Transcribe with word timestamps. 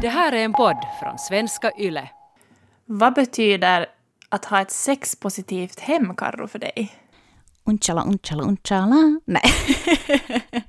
Det 0.00 0.08
här 0.08 0.32
är 0.32 0.44
en 0.44 0.52
podd 0.52 0.76
från 1.00 1.18
svenska 1.18 1.72
YLE. 1.78 2.08
Vad 2.84 3.14
betyder 3.14 3.86
att 4.28 4.44
ha 4.44 4.60
ett 4.60 4.70
sexpositivt 4.70 5.80
hem, 5.80 6.14
Karro, 6.14 6.48
för 6.48 6.58
dig? 6.58 6.94
Unchala, 7.64 8.04
unchala, 8.04 8.42
unchala. 8.42 9.20
Nej. 9.24 9.42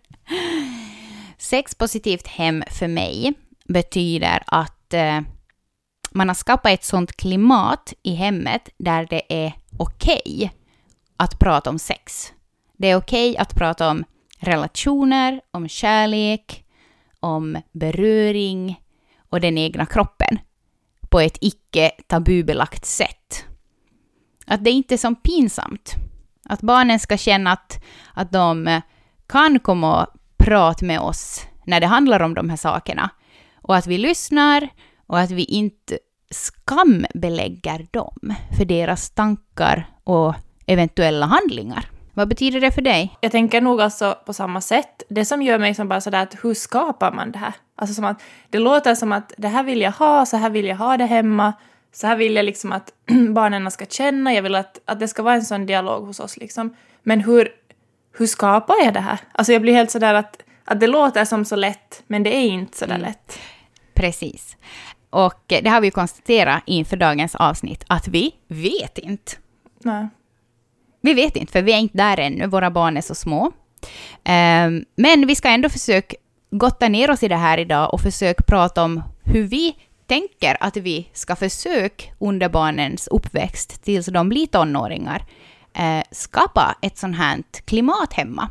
Sexpositivt 1.37 2.27
hem 2.27 2.63
för 2.71 2.87
mig 2.87 3.33
betyder 3.65 4.43
att 4.47 4.93
eh, 4.93 5.21
man 6.11 6.27
har 6.27 6.35
skapat 6.35 6.71
ett 6.71 6.83
sånt 6.83 7.17
klimat 7.17 7.93
i 8.03 8.13
hemmet 8.13 8.69
där 8.77 9.07
det 9.09 9.45
är 9.45 9.53
okej 9.77 10.21
okay 10.25 10.49
att 11.17 11.39
prata 11.39 11.69
om 11.69 11.79
sex. 11.79 12.33
Det 12.77 12.87
är 12.87 12.95
okej 12.95 13.31
okay 13.31 13.41
att 13.41 13.55
prata 13.55 13.89
om 13.89 14.03
relationer, 14.39 15.41
om 15.51 15.67
kärlek, 15.67 16.65
om 17.19 17.61
beröring 17.71 18.81
och 19.29 19.41
den 19.41 19.57
egna 19.57 19.85
kroppen 19.85 20.39
på 21.09 21.19
ett 21.19 21.37
icke 21.41 21.91
tabubelagt 22.07 22.85
sätt. 22.85 23.45
Att 24.45 24.63
det 24.63 24.71
inte 24.71 24.95
är 24.95 24.97
så 24.97 25.15
pinsamt. 25.15 25.95
Att 26.49 26.61
barnen 26.61 26.99
ska 26.99 27.17
känna 27.17 27.51
att, 27.51 27.83
att 28.13 28.31
de 28.31 28.67
eh, 28.67 28.81
kan 29.27 29.59
komma 29.59 30.03
och 30.03 30.07
prata 30.37 30.85
med 30.85 30.99
oss 30.99 31.45
när 31.65 31.79
det 31.79 31.87
handlar 31.87 32.19
om 32.19 32.33
de 32.33 32.49
här 32.49 32.57
sakerna. 32.57 33.09
Och 33.61 33.75
att 33.75 33.87
vi 33.87 33.97
lyssnar 33.97 34.69
och 35.07 35.19
att 35.19 35.31
vi 35.31 35.43
inte 35.43 35.99
skambelägger 36.31 37.87
dem 37.91 38.33
för 38.57 38.65
deras 38.65 39.09
tankar 39.09 39.89
och 40.03 40.35
eventuella 40.65 41.25
handlingar. 41.25 41.89
Vad 42.17 42.27
betyder 42.27 42.61
det 42.61 42.71
för 42.71 42.81
dig? 42.81 43.17
Jag 43.21 43.31
tänker 43.31 43.61
nog 43.61 43.81
alltså 43.81 44.17
på 44.25 44.33
samma 44.33 44.61
sätt. 44.61 45.03
Det 45.09 45.25
som 45.25 45.41
gör 45.41 45.59
mig 45.59 45.73
som 45.73 45.87
bara 45.87 46.01
sådär 46.01 46.23
att 46.23 46.35
hur 46.43 46.53
skapar 46.53 47.11
man 47.11 47.31
det 47.31 47.39
här? 47.39 47.53
Alltså 47.75 47.93
som 47.93 48.05
att 48.05 48.21
det 48.49 48.59
låter 48.59 48.95
som 48.95 49.11
att 49.11 49.33
det 49.37 49.47
här 49.47 49.63
vill 49.63 49.81
jag 49.81 49.91
ha, 49.91 50.25
så 50.25 50.37
här 50.37 50.49
vill 50.49 50.65
jag 50.65 50.75
ha 50.75 50.97
det 50.97 51.05
hemma, 51.05 51.53
så 51.93 52.07
här 52.07 52.15
vill 52.15 52.35
jag 52.35 52.45
liksom 52.45 52.71
att 52.71 52.93
barnen 53.29 53.71
ska 53.71 53.85
känna, 53.85 54.33
jag 54.33 54.41
vill 54.41 54.55
att, 54.55 54.79
att 54.85 54.99
det 54.99 55.07
ska 55.07 55.23
vara 55.23 55.35
en 55.35 55.45
sån 55.45 55.65
dialog 55.65 56.05
hos 56.05 56.19
oss 56.19 56.37
liksom. 56.37 56.75
Men 57.03 57.21
hur, 57.21 57.49
hur 58.17 58.27
skapar 58.27 58.75
jag 58.83 58.93
det 58.93 58.99
här? 58.99 59.19
Alltså 59.31 59.53
jag 59.53 59.61
blir 59.61 59.73
helt 59.73 59.91
sådär 59.91 60.13
att, 60.13 60.43
att 60.65 60.79
det 60.79 60.87
låter 60.87 61.25
som 61.25 61.45
så 61.45 61.55
lätt, 61.55 62.03
men 62.07 62.23
det 62.23 62.35
är 62.35 62.47
inte 62.47 62.77
sådär 62.77 62.95
mm. 62.95 63.07
lätt. 63.07 63.39
Precis. 63.93 64.57
Och 65.09 65.43
det 65.47 65.69
har 65.69 65.81
vi 65.81 65.91
konstaterat 65.91 66.63
inför 66.65 66.97
dagens 66.97 67.35
avsnitt, 67.35 67.83
att 67.87 68.07
vi 68.07 68.35
vet 68.47 68.97
inte. 68.97 69.31
Nej. 69.79 70.07
Vi 71.01 71.13
vet 71.13 71.35
inte, 71.35 71.51
för 71.51 71.61
vi 71.61 71.73
är 71.73 71.77
inte 71.77 71.97
där 71.97 72.19
ännu. 72.19 72.47
Våra 72.47 72.71
barn 72.71 72.97
är 72.97 73.01
så 73.01 73.15
små. 73.15 73.51
Ehm, 74.23 74.85
men 74.95 75.27
vi 75.27 75.35
ska 75.35 75.49
ändå 75.49 75.69
försöka 75.69 76.15
gotta 76.51 76.89
ner 76.89 77.11
oss 77.11 77.23
i 77.23 77.27
det 77.27 77.35
här 77.35 77.57
idag 77.57 77.93
och 77.93 78.01
försöka 78.01 78.43
prata 78.43 78.83
om 78.83 79.03
hur 79.23 79.43
vi 79.43 79.75
tänker 80.07 80.57
att 80.59 80.77
vi 80.77 81.09
ska 81.13 81.35
försöka 81.35 82.05
under 82.19 82.49
barnens 82.49 83.07
uppväxt 83.07 83.83
tills 83.83 84.05
de 84.05 84.29
blir 84.29 84.47
tonåringar 84.47 85.25
eh, 85.73 86.03
skapa 86.11 86.75
ett 86.81 86.97
sånt 86.97 87.17
här 87.17 87.43
klimat 87.65 88.13
hemma. 88.13 88.49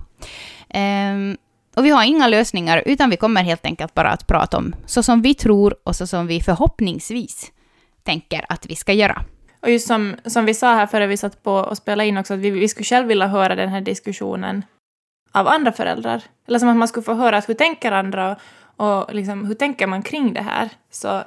Ehm, 0.69 1.37
och 1.77 1.85
vi 1.85 1.91
har 1.91 2.05
inga 2.05 2.29
lösningar, 2.29 2.83
utan 2.87 3.11
vi 3.11 3.17
kommer 3.17 3.43
helt 3.43 3.67
enkelt 3.67 3.95
bara 3.95 4.11
att 4.11 4.27
prata 4.27 4.57
om 4.57 4.75
så 4.87 5.03
som 5.03 5.23
vi 5.23 5.35
tror 5.35 5.77
och 5.85 5.97
så 5.97 6.07
som 6.07 6.27
vi 6.27 6.41
förhoppningsvis 6.41 7.53
tänker 8.03 8.45
att 8.49 8.67
vi 8.67 8.77
ska 8.77 8.93
göra. 8.93 9.25
Och 9.61 9.71
just 9.71 9.87
som, 9.87 10.17
som 10.25 10.45
vi 10.45 10.55
sa 10.55 10.75
här 10.75 10.87
före 10.87 11.07
vi 11.07 11.17
satt 11.17 11.43
på 11.43 11.53
och 11.53 11.77
spelade 11.77 12.09
in 12.09 12.19
också, 12.19 12.35
att 12.35 12.41
vi, 12.41 12.51
vi 12.51 12.69
skulle 12.69 12.85
själv 12.85 13.07
vilja 13.07 13.27
höra 13.27 13.55
den 13.55 13.69
här 13.69 13.81
diskussionen 13.81 14.65
av 15.33 15.49
andra 15.49 15.73
föräldrar. 15.73 16.23
Eller 16.47 16.59
som 16.59 16.69
att 16.69 16.77
man 16.77 16.89
skulle 16.89 17.05
få 17.05 17.15
höra 17.15 17.37
att 17.37 17.49
hur 17.49 17.55
tänker 17.55 17.93
andra 17.93 18.31
och, 18.31 18.39
och 18.77 19.15
liksom, 19.15 19.45
hur 19.45 19.55
tänker 19.55 19.87
man 19.87 20.03
kring 20.03 20.33
det 20.33 20.43
här. 20.43 20.71
Så 20.91 21.23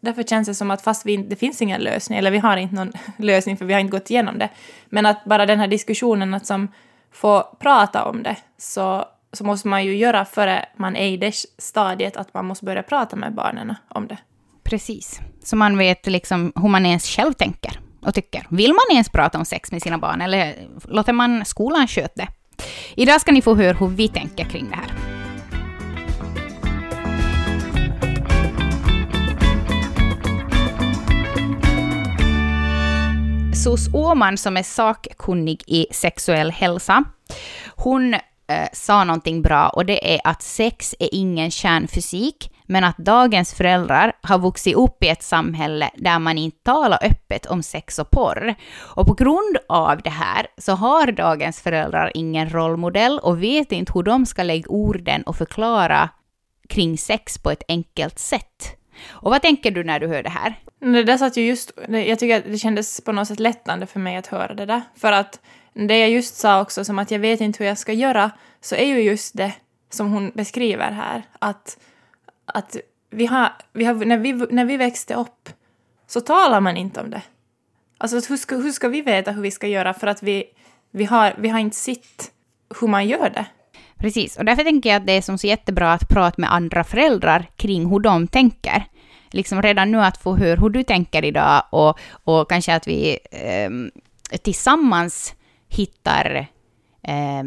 därför 0.00 0.22
känns 0.22 0.48
det 0.48 0.54
som 0.54 0.70
att 0.70 0.82
fast 0.82 1.06
vi, 1.06 1.16
det 1.16 1.36
finns 1.36 1.62
ingen 1.62 1.80
lösning, 1.80 2.18
eller 2.18 2.30
vi 2.30 2.38
har 2.38 2.56
inte 2.56 2.74
någon 2.74 2.92
lösning 3.16 3.56
för 3.56 3.64
vi 3.64 3.72
har 3.72 3.80
inte 3.80 3.90
gått 3.90 4.10
igenom 4.10 4.38
det, 4.38 4.48
men 4.86 5.06
att 5.06 5.24
bara 5.24 5.46
den 5.46 5.60
här 5.60 5.68
diskussionen 5.68 6.34
att 6.34 6.46
som 6.46 6.68
få 7.12 7.56
prata 7.58 8.04
om 8.04 8.22
det 8.22 8.36
så, 8.58 9.04
så 9.32 9.44
måste 9.44 9.68
man 9.68 9.84
ju 9.84 9.96
göra 9.96 10.24
före 10.24 10.66
man 10.76 10.96
är 10.96 11.06
i 11.06 11.16
det 11.16 11.34
stadiet 11.58 12.16
att 12.16 12.34
man 12.34 12.44
måste 12.44 12.64
börja 12.64 12.82
prata 12.82 13.16
med 13.16 13.34
barnen 13.34 13.74
om 13.88 14.06
det. 14.06 14.18
Precis. 14.72 15.20
Så 15.42 15.56
man 15.56 15.78
vet 15.78 16.06
liksom 16.06 16.52
hur 16.56 16.68
man 16.68 16.86
ens 16.86 17.06
själv 17.06 17.32
tänker 17.32 17.80
och 18.06 18.14
tycker. 18.14 18.46
Vill 18.50 18.72
man 18.72 18.96
ens 18.96 19.08
prata 19.08 19.38
om 19.38 19.44
sex 19.44 19.72
med 19.72 19.82
sina 19.82 19.98
barn 19.98 20.20
eller 20.20 20.54
låter 20.88 21.12
man 21.12 21.44
skolan 21.44 21.88
sköta 21.88 22.12
det? 22.14 22.28
Idag 22.94 23.20
ska 23.20 23.32
ni 23.32 23.42
få 23.42 23.54
höra 23.54 23.76
hur 23.76 23.88
vi 23.88 24.08
tänker 24.08 24.44
kring 24.44 24.70
det 24.70 24.76
här. 24.76 24.92
Sus 33.54 33.94
Åman 33.94 34.38
som 34.38 34.56
är 34.56 34.62
sakkunnig 34.62 35.62
i 35.66 35.86
sexuell 35.90 36.50
hälsa, 36.50 37.04
hon 37.76 38.14
eh, 38.14 38.20
sa 38.72 39.04
någonting 39.04 39.42
bra 39.42 39.68
och 39.68 39.86
det 39.86 40.14
är 40.14 40.20
att 40.24 40.42
sex 40.42 40.94
är 40.98 41.08
ingen 41.12 41.50
kärnfysik, 41.50 42.50
men 42.72 42.84
att 42.84 42.96
dagens 42.96 43.54
föräldrar 43.54 44.12
har 44.22 44.38
vuxit 44.38 44.76
upp 44.76 45.04
i 45.04 45.08
ett 45.08 45.22
samhälle 45.22 45.90
där 45.94 46.18
man 46.18 46.38
inte 46.38 46.62
talar 46.62 46.98
öppet 47.02 47.46
om 47.46 47.62
sex 47.62 47.98
och 47.98 48.10
porr. 48.10 48.54
Och 48.78 49.06
på 49.06 49.14
grund 49.14 49.56
av 49.68 50.02
det 50.02 50.10
här 50.10 50.46
så 50.58 50.72
har 50.72 51.12
dagens 51.12 51.60
föräldrar 51.60 52.12
ingen 52.14 52.50
rollmodell 52.50 53.18
och 53.18 53.42
vet 53.42 53.72
inte 53.72 53.92
hur 53.94 54.02
de 54.02 54.26
ska 54.26 54.42
lägga 54.42 54.68
orden 54.68 55.22
och 55.22 55.36
förklara 55.36 56.08
kring 56.68 56.98
sex 56.98 57.38
på 57.38 57.50
ett 57.50 57.62
enkelt 57.68 58.18
sätt. 58.18 58.76
Och 59.10 59.30
vad 59.30 59.42
tänker 59.42 59.70
du 59.70 59.84
när 59.84 60.00
du 60.00 60.06
hör 60.06 60.22
det 60.22 60.30
här? 60.30 60.54
Det 60.80 61.04
där 61.04 61.18
satt 61.18 61.36
ju 61.36 61.46
just, 61.46 61.72
jag 61.88 62.18
tycker 62.18 62.36
att 62.36 62.44
det 62.44 62.58
kändes 62.58 63.00
på 63.00 63.12
något 63.12 63.28
sätt 63.28 63.40
lättande 63.40 63.86
för 63.86 64.00
mig 64.00 64.16
att 64.16 64.26
höra 64.26 64.54
det 64.54 64.66
där. 64.66 64.82
För 64.96 65.12
att 65.12 65.40
det 65.74 65.98
jag 65.98 66.10
just 66.10 66.36
sa 66.36 66.60
också, 66.60 66.84
som 66.84 66.98
att 66.98 67.10
jag 67.10 67.18
vet 67.18 67.40
inte 67.40 67.58
hur 67.58 67.68
jag 67.68 67.78
ska 67.78 67.92
göra, 67.92 68.30
så 68.60 68.74
är 68.74 68.86
ju 68.86 69.02
just 69.02 69.36
det 69.36 69.52
som 69.90 70.12
hon 70.12 70.30
beskriver 70.34 70.90
här. 70.90 71.22
Att 71.38 71.76
att 72.46 72.76
vi 73.10 73.26
har, 73.26 73.52
vi 73.72 73.84
har, 73.84 73.94
när, 73.94 74.18
vi, 74.18 74.32
när 74.32 74.64
vi 74.64 74.76
växte 74.76 75.14
upp 75.14 75.48
så 76.06 76.20
talar 76.20 76.60
man 76.60 76.76
inte 76.76 77.00
om 77.00 77.10
det. 77.10 77.22
Alltså 77.98 78.20
hur 78.28 78.36
ska, 78.36 78.56
hur 78.56 78.72
ska 78.72 78.88
vi 78.88 79.02
veta 79.02 79.32
hur 79.32 79.42
vi 79.42 79.50
ska 79.50 79.66
göra 79.66 79.94
för 79.94 80.06
att 80.06 80.22
vi, 80.22 80.44
vi, 80.90 81.04
har, 81.04 81.34
vi 81.38 81.48
har 81.48 81.58
inte 81.58 81.76
sett 81.76 82.30
hur 82.80 82.88
man 82.88 83.08
gör 83.08 83.30
det? 83.30 83.46
Precis, 83.96 84.36
och 84.36 84.44
därför 84.44 84.64
tänker 84.64 84.90
jag 84.90 84.96
att 84.96 85.06
det 85.06 85.12
är 85.12 85.22
som 85.22 85.38
så 85.38 85.46
jättebra 85.46 85.92
att 85.92 86.08
prata 86.08 86.40
med 86.40 86.52
andra 86.52 86.84
föräldrar 86.84 87.50
kring 87.56 87.86
hur 87.90 88.00
de 88.00 88.26
tänker. 88.26 88.84
Liksom 89.30 89.62
redan 89.62 89.90
nu 89.90 89.98
att 89.98 90.22
få 90.22 90.36
höra 90.36 90.60
hur 90.60 90.70
du 90.70 90.82
tänker 90.82 91.24
idag 91.24 91.62
och, 91.70 91.98
och 92.24 92.48
kanske 92.48 92.74
att 92.74 92.86
vi 92.86 93.18
eh, 93.30 93.70
tillsammans 94.38 95.34
hittar 95.68 96.46
eh, 97.02 97.42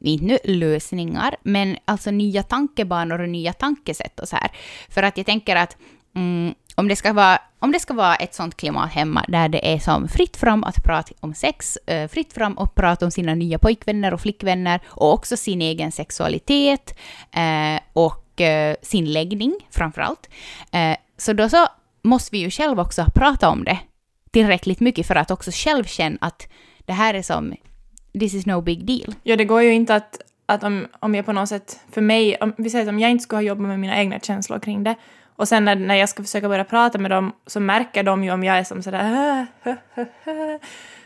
inte 0.00 0.24
nu 0.24 0.38
lösningar, 0.44 1.36
men 1.42 1.76
alltså 1.84 2.10
nya 2.10 2.42
tankebanor 2.42 3.20
och 3.20 3.28
nya 3.28 3.52
tankesätt 3.52 4.20
och 4.20 4.28
så 4.28 4.36
här. 4.36 4.50
För 4.88 5.02
att 5.02 5.16
jag 5.16 5.26
tänker 5.26 5.56
att 5.56 5.76
mm, 6.16 6.54
om, 6.74 6.88
det 6.88 6.96
ska 6.96 7.12
vara, 7.12 7.38
om 7.58 7.72
det 7.72 7.80
ska 7.80 7.94
vara 7.94 8.16
ett 8.16 8.34
sånt 8.34 8.56
klimat 8.56 8.92
hemma 8.92 9.24
där 9.28 9.48
det 9.48 9.74
är 9.74 9.78
som 9.78 10.08
fritt 10.08 10.36
fram 10.36 10.64
att 10.64 10.84
prata 10.84 11.14
om 11.20 11.34
sex, 11.34 11.76
eh, 11.76 12.08
fritt 12.08 12.32
fram 12.32 12.58
att 12.58 12.74
prata 12.74 13.04
om 13.04 13.10
sina 13.10 13.34
nya 13.34 13.58
pojkvänner 13.58 14.14
och 14.14 14.20
flickvänner 14.20 14.80
och 14.86 15.12
också 15.12 15.36
sin 15.36 15.62
egen 15.62 15.92
sexualitet 15.92 16.98
eh, 17.32 17.80
och 17.92 18.40
eh, 18.40 18.76
sin 18.82 19.12
läggning 19.12 19.54
framför 19.70 20.00
allt. 20.00 20.28
Så 21.18 21.32
då 21.32 21.48
så 21.48 21.66
måste 22.02 22.30
vi 22.32 22.38
ju 22.38 22.50
själva 22.50 22.82
också 22.82 23.04
prata 23.14 23.48
om 23.48 23.64
det 23.64 23.78
tillräckligt 24.30 24.80
mycket 24.80 25.06
för 25.06 25.14
att 25.14 25.30
också 25.30 25.50
själv 25.54 25.84
känna 25.84 26.18
att 26.20 26.48
det 26.86 26.92
här 26.92 27.14
är 27.14 27.22
som 27.22 27.54
this 28.12 28.34
is 28.34 28.46
no 28.46 28.60
big 28.60 28.84
deal. 28.86 29.14
Ja, 29.22 29.36
det 29.36 29.44
går 29.44 29.62
ju 29.62 29.72
inte 29.72 29.94
att, 29.94 30.20
att 30.46 30.64
om, 30.64 30.86
om 31.00 31.14
jag 31.14 31.26
på 31.26 31.32
något 31.32 31.48
sätt, 31.48 31.80
för 31.92 32.00
mig, 32.00 32.36
om, 32.36 32.52
vi 32.58 32.70
säger 32.70 32.84
att 32.84 32.88
om 32.88 32.98
jag 32.98 33.10
inte 33.10 33.22
skulle 33.22 33.36
ha 33.36 33.42
jobbat 33.42 33.68
med 33.68 33.80
mina 33.80 33.96
egna 33.96 34.20
känslor 34.20 34.58
kring 34.58 34.84
det, 34.84 34.94
och 35.36 35.48
sen 35.48 35.64
när, 35.64 35.76
när 35.76 35.94
jag 35.94 36.08
ska 36.08 36.22
försöka 36.22 36.48
börja 36.48 36.64
prata 36.64 36.98
med 36.98 37.10
dem 37.10 37.32
så 37.46 37.60
märker 37.60 38.02
de 38.02 38.24
ju 38.24 38.30
om 38.30 38.44
jag 38.44 38.58
är 38.58 38.64
som 38.64 38.82
sådär 38.82 39.46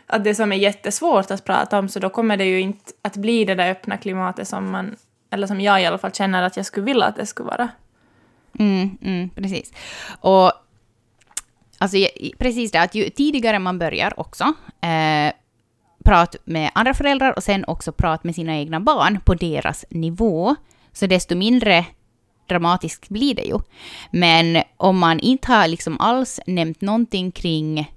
att 0.07 0.23
det 0.23 0.35
som 0.35 0.51
är 0.51 0.55
jättesvårt 0.55 1.31
att 1.31 1.45
prata 1.45 1.79
om, 1.79 1.89
så 1.89 1.99
då 1.99 2.09
kommer 2.09 2.37
det 2.37 2.45
ju 2.45 2.59
inte 2.59 2.91
att 3.01 3.17
bli 3.17 3.45
det 3.45 3.55
där 3.55 3.71
öppna 3.71 3.97
klimatet 3.97 4.47
som 4.47 4.71
man, 4.71 4.95
eller 5.29 5.47
som 5.47 5.61
jag 5.61 5.81
i 5.81 5.85
alla 5.85 5.97
fall 5.97 6.11
känner 6.11 6.43
att 6.43 6.57
jag 6.57 6.65
skulle 6.65 6.85
vilja 6.85 7.05
att 7.05 7.15
det 7.15 7.25
skulle 7.25 7.47
vara. 7.47 7.69
Mm, 8.59 8.97
mm, 9.01 9.29
precis. 9.29 9.73
Och 10.19 10.51
alltså, 11.77 11.97
precis 12.37 12.71
det, 12.71 12.81
att 12.81 12.95
ju 12.95 13.09
tidigare 13.09 13.59
man 13.59 13.79
börjar 13.79 14.19
också, 14.19 14.43
eh, 14.81 15.33
prat 16.03 16.35
med 16.45 16.71
andra 16.73 16.93
föräldrar 16.93 17.33
och 17.35 17.43
sen 17.43 17.65
också 17.67 17.91
prat 17.91 18.23
med 18.23 18.35
sina 18.35 18.57
egna 18.57 18.79
barn 18.79 19.19
på 19.25 19.33
deras 19.33 19.85
nivå. 19.89 20.55
Så 20.93 21.07
desto 21.07 21.35
mindre 21.35 21.85
dramatiskt 22.49 23.09
blir 23.09 23.35
det 23.35 23.43
ju. 23.43 23.59
Men 24.11 24.63
om 24.77 24.99
man 24.99 25.19
inte 25.19 25.51
har 25.51 25.67
liksom 25.67 25.99
alls 25.99 26.39
nämnt 26.47 26.81
någonting 26.81 27.31
kring 27.31 27.91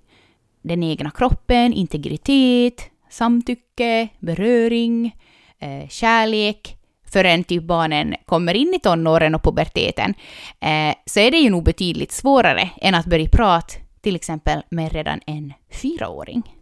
den 0.62 0.82
egna 0.82 1.10
kroppen, 1.10 1.72
integritet, 1.72 2.90
samtycke, 3.10 4.08
beröring, 4.18 5.16
eh, 5.58 5.88
kärlek, 5.88 6.76
förrän 7.12 7.44
typ 7.44 7.62
barnen 7.62 8.14
kommer 8.24 8.54
in 8.54 8.74
i 8.74 8.78
tonåren 8.78 9.34
och 9.34 9.42
puberteten, 9.42 10.14
eh, 10.60 10.94
så 11.06 11.20
är 11.20 11.30
det 11.30 11.38
ju 11.38 11.50
nog 11.50 11.64
betydligt 11.64 12.12
svårare 12.12 12.70
än 12.76 12.94
att 12.94 13.06
börja 13.06 13.28
prata 13.28 13.74
till 14.00 14.16
exempel 14.16 14.62
med 14.70 14.92
redan 14.92 15.20
en 15.26 15.52
fyraåring. 15.82 16.55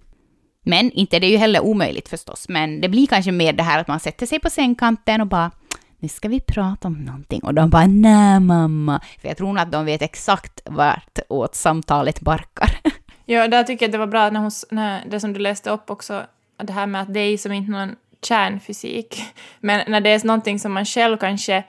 Men 0.64 0.90
inte 0.90 1.16
är 1.16 1.20
det 1.20 1.26
ju 1.26 1.36
heller 1.36 1.60
omöjligt 1.60 2.08
förstås, 2.08 2.48
men 2.48 2.80
det 2.80 2.88
blir 2.88 3.06
kanske 3.06 3.32
mer 3.32 3.52
det 3.52 3.62
här 3.62 3.78
att 3.78 3.88
man 3.88 4.00
sätter 4.00 4.26
sig 4.26 4.40
på 4.40 4.50
sängkanten 4.50 5.20
och 5.20 5.26
bara 5.26 5.50
nu 5.98 6.08
ska 6.08 6.28
vi 6.28 6.40
prata 6.40 6.88
om 6.88 6.94
någonting. 6.94 7.40
Och 7.44 7.54
de 7.54 7.70
bara 7.70 7.86
nej 7.86 8.40
mamma. 8.40 9.00
För 9.20 9.28
jag 9.28 9.36
tror 9.36 9.48
nog 9.48 9.58
att 9.58 9.72
de 9.72 9.84
vet 9.84 10.02
exakt 10.02 10.60
vart 10.64 11.18
åt 11.28 11.54
samtalet 11.54 12.20
barkar. 12.20 12.70
Ja, 13.26 13.48
där 13.48 13.62
tycker 13.62 13.84
jag 13.84 13.88
att 13.88 13.92
det 13.92 13.98
var 13.98 14.06
bra 14.06 14.30
när 14.30 14.40
hon, 14.40 14.50
när 14.70 15.04
det 15.10 15.20
som 15.20 15.32
du 15.32 15.40
läste 15.40 15.70
upp 15.70 15.90
också, 15.90 16.22
det 16.56 16.72
här 16.72 16.86
med 16.86 17.02
att 17.02 17.14
det 17.14 17.20
är 17.20 17.38
som 17.38 17.52
inte 17.52 17.70
någon 17.70 17.96
kärnfysik. 18.22 19.22
Men 19.60 19.90
när 19.90 20.00
det 20.00 20.10
är 20.10 20.26
någonting 20.26 20.58
som 20.58 20.72
man 20.72 20.84
själv 20.84 21.16
kanske 21.16 21.64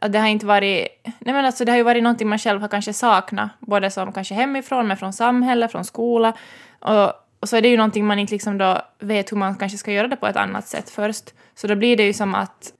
att 0.00 0.12
det 0.12 0.18
har 0.18 0.26
inte 0.26 0.46
varit... 0.46 0.88
Nej 1.04 1.34
men 1.34 1.44
alltså 1.44 1.64
det 1.64 1.72
har 1.72 1.76
ju 1.76 1.82
varit 1.82 2.02
någonting 2.02 2.28
man 2.28 2.38
själv 2.38 2.60
har 2.60 2.68
kanske 2.68 2.92
saknat, 2.92 3.50
både 3.60 3.90
som 3.90 4.12
kanske 4.12 4.34
hemifrån, 4.34 4.86
men 4.86 4.96
från 4.96 5.12
samhället, 5.12 5.72
från 5.72 5.84
skola. 5.84 6.32
Och, 6.78 7.12
och 7.40 7.48
så 7.48 7.56
är 7.56 7.62
det 7.62 7.68
ju 7.68 7.76
någonting 7.76 8.06
man 8.06 8.18
inte 8.18 8.32
liksom 8.32 8.58
då 8.58 8.82
vet 8.98 9.32
hur 9.32 9.36
man 9.36 9.54
kanske 9.54 9.78
ska 9.78 9.92
göra 9.92 10.08
det 10.08 10.16
på 10.16 10.26
ett 10.26 10.36
annat 10.36 10.68
sätt 10.68 10.90
först. 10.90 11.34
Så 11.54 11.66
då 11.66 11.74
blir 11.74 11.96
det 11.96 12.02
ju 12.02 12.12
som 12.12 12.34
att 12.34 12.72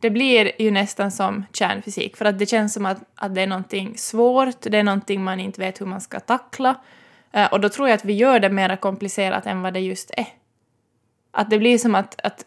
det 0.00 0.10
blir 0.10 0.62
ju 0.62 0.70
nästan 0.70 1.10
som 1.10 1.44
kärnfysik, 1.52 2.16
för 2.16 2.24
att 2.24 2.38
det 2.38 2.46
känns 2.46 2.74
som 2.74 2.86
att, 2.86 2.98
att 3.14 3.34
det 3.34 3.40
är 3.40 3.46
någonting 3.46 3.98
svårt, 3.98 4.60
det 4.60 4.78
är 4.78 4.82
någonting 4.82 5.24
man 5.24 5.40
inte 5.40 5.60
vet 5.60 5.80
hur 5.80 5.86
man 5.86 6.00
ska 6.00 6.20
tackla. 6.20 6.74
Eh, 7.32 7.52
och 7.52 7.60
då 7.60 7.68
tror 7.68 7.88
jag 7.88 7.96
att 7.96 8.04
vi 8.04 8.12
gör 8.12 8.40
det 8.40 8.50
mer 8.50 8.76
komplicerat 8.76 9.46
än 9.46 9.62
vad 9.62 9.74
det 9.74 9.80
just 9.80 10.10
är. 10.16 10.26
Att 11.30 11.50
det 11.50 11.58
blir 11.58 11.78
som 11.78 11.94
att, 11.94 12.20
att 12.20 12.44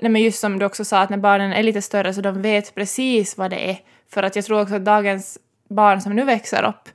nej 0.00 0.10
men 0.10 0.22
just 0.22 0.40
som 0.40 0.58
du 0.58 0.66
också 0.66 0.84
sa, 0.84 1.00
att 1.00 1.10
när 1.10 1.16
barnen 1.16 1.52
är 1.52 1.62
lite 1.62 1.82
större 1.82 2.14
så 2.14 2.20
de 2.20 2.42
vet 2.42 2.74
precis 2.74 3.38
vad 3.38 3.50
det 3.50 3.70
är. 3.70 3.78
För 4.08 4.22
att 4.22 4.36
jag 4.36 4.44
tror 4.44 4.62
också 4.62 4.74
att 4.74 4.84
dagens 4.84 5.38
barn 5.68 6.00
som 6.00 6.16
nu 6.16 6.24
växer 6.24 6.64
upp, 6.64 6.88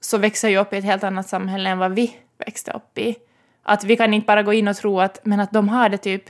så 0.00 0.18
växer 0.18 0.48
ju 0.48 0.58
upp 0.58 0.72
i 0.72 0.76
ett 0.76 0.84
helt 0.84 1.04
annat 1.04 1.28
samhälle 1.28 1.70
än 1.70 1.78
vad 1.78 1.92
vi 1.92 2.16
växte 2.38 2.72
upp 2.72 2.98
i. 2.98 3.16
Att 3.62 3.84
vi 3.84 3.96
kan 3.96 4.14
inte 4.14 4.26
bara 4.26 4.42
gå 4.42 4.52
in 4.52 4.68
och 4.68 4.76
tro 4.76 5.00
att, 5.00 5.20
men 5.24 5.40
att 5.40 5.52
de 5.52 5.68
har 5.68 5.88
det 5.88 5.98
typ 5.98 6.24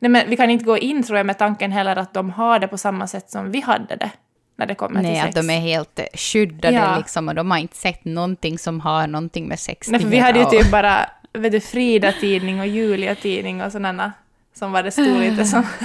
Nej, 0.00 0.10
men 0.10 0.30
vi 0.30 0.36
kan 0.36 0.50
inte 0.50 0.64
gå 0.64 0.78
in, 0.78 1.02
tror 1.02 1.16
jag, 1.16 1.26
med 1.26 1.38
tanken 1.38 1.72
heller 1.72 1.96
att 1.96 2.14
de 2.14 2.30
har 2.30 2.58
det 2.58 2.68
på 2.68 2.78
samma 2.78 3.06
sätt 3.06 3.30
som 3.30 3.50
vi 3.50 3.60
hade 3.60 3.96
det. 3.96 4.10
När 4.56 4.66
det 4.66 4.74
kommer 4.74 5.02
Nej, 5.02 5.12
till 5.12 5.22
sex. 5.22 5.36
att 5.36 5.46
de 5.46 5.52
är 5.52 5.60
helt 5.60 6.00
skyddade 6.14 6.74
ja. 6.76 6.96
liksom 6.98 7.28
och 7.28 7.34
de 7.34 7.50
har 7.50 7.58
inte 7.58 7.76
sett 7.76 8.04
någonting 8.04 8.58
som 8.58 8.80
har 8.80 9.06
någonting 9.06 9.48
med 9.48 9.58
sex 9.58 9.88
Nej, 9.88 10.00
för 10.00 10.08
vi 10.08 10.18
hade 10.18 10.38
ju 10.38 10.44
typ 10.44 10.70
bara 10.70 11.10
vet 11.32 11.52
du, 11.52 11.60
Frida-tidning 11.60 12.60
och 12.60 12.66
Julia-tidning 12.66 13.62
och 13.62 13.72
sådana 13.72 14.12
som 14.54 14.72
var 14.72 14.82
det 14.82 14.90
stod 14.90 15.20
lite 15.20 15.44
som... 15.44 15.66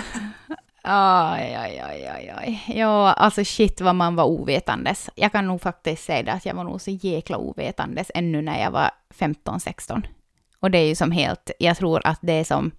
Aj, 0.85 1.55
aj, 1.55 1.79
aj, 1.79 2.07
aj, 2.07 2.33
aj. 2.37 2.63
Ja, 2.75 3.13
alltså 3.13 3.43
shit 3.45 3.81
vad 3.81 3.95
man 3.95 4.15
var 4.15 4.23
ovetandes. 4.23 5.09
Jag 5.15 5.31
kan 5.31 5.47
nog 5.47 5.61
faktiskt 5.61 6.03
säga 6.03 6.23
det 6.23 6.31
att 6.31 6.45
jag 6.45 6.53
var 6.53 6.63
nog 6.63 6.81
så 6.81 6.91
jäkla 6.91 7.37
ovetandes 7.37 8.11
ännu 8.15 8.41
när 8.41 8.61
jag 8.61 8.71
var 8.71 8.91
15-16. 9.19 10.03
Och 10.63 10.71
det 10.71 10.77
är 10.77 10.87
ju 10.87 10.95
som 10.95 11.11
helt, 11.11 11.51
jag 11.59 11.77
tror 11.77 12.01
att 12.07 12.19
det 12.21 12.33
är 12.33 12.43
som 12.43 12.71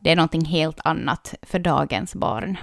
det 0.00 0.12
är 0.12 0.16
någonting 0.16 0.44
helt 0.44 0.80
annat 0.84 1.34
för 1.42 1.58
dagens 1.58 2.14
barn. 2.14 2.56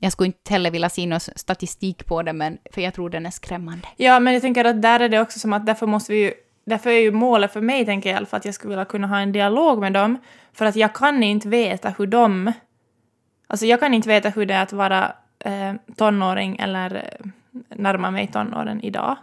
Jag 0.00 0.12
skulle 0.12 0.26
inte 0.26 0.52
heller 0.52 0.70
vilja 0.70 0.88
se 0.88 1.06
någon 1.06 1.20
statistik 1.20 2.06
på 2.06 2.22
det, 2.22 2.32
men 2.32 2.58
för 2.72 2.80
jag 2.80 2.94
tror 2.94 3.10
den 3.10 3.26
är 3.26 3.30
skrämmande. 3.30 3.88
Ja, 3.96 4.20
men 4.20 4.32
jag 4.32 4.42
tänker 4.42 4.64
att 4.64 4.82
där 4.82 5.00
är 5.00 5.08
det 5.08 5.20
också 5.20 5.38
som 5.38 5.52
att 5.52 5.66
därför 5.66 5.86
måste 5.86 6.12
vi 6.12 6.18
ju 6.18 6.32
Därför 6.66 6.90
är 6.90 7.00
ju 7.00 7.12
målet 7.12 7.52
för 7.52 7.60
mig, 7.60 7.86
tänker 7.86 8.08
jag 8.08 8.14
i 8.14 8.16
alla 8.16 8.26
fall, 8.26 8.38
att 8.38 8.44
jag 8.44 8.54
skulle 8.54 8.70
vilja 8.70 8.84
kunna 8.84 9.06
ha 9.06 9.18
en 9.18 9.32
dialog 9.32 9.80
med 9.80 9.92
dem. 9.92 10.18
För 10.52 10.64
att 10.64 10.76
jag 10.76 10.94
kan 10.94 11.22
inte 11.22 11.48
veta 11.48 11.94
hur 11.98 12.06
de... 12.06 12.52
Alltså 13.46 13.66
jag 13.66 13.80
kan 13.80 13.94
inte 13.94 14.08
veta 14.08 14.28
hur 14.28 14.46
det 14.46 14.54
är 14.54 14.62
att 14.62 14.72
vara 14.72 15.12
eh, 15.38 15.74
tonåring 15.96 16.56
eller 16.58 16.94
eh, 16.94 17.26
närma 17.76 18.10
mig 18.10 18.26
tonåren 18.26 18.80
idag. 18.80 19.16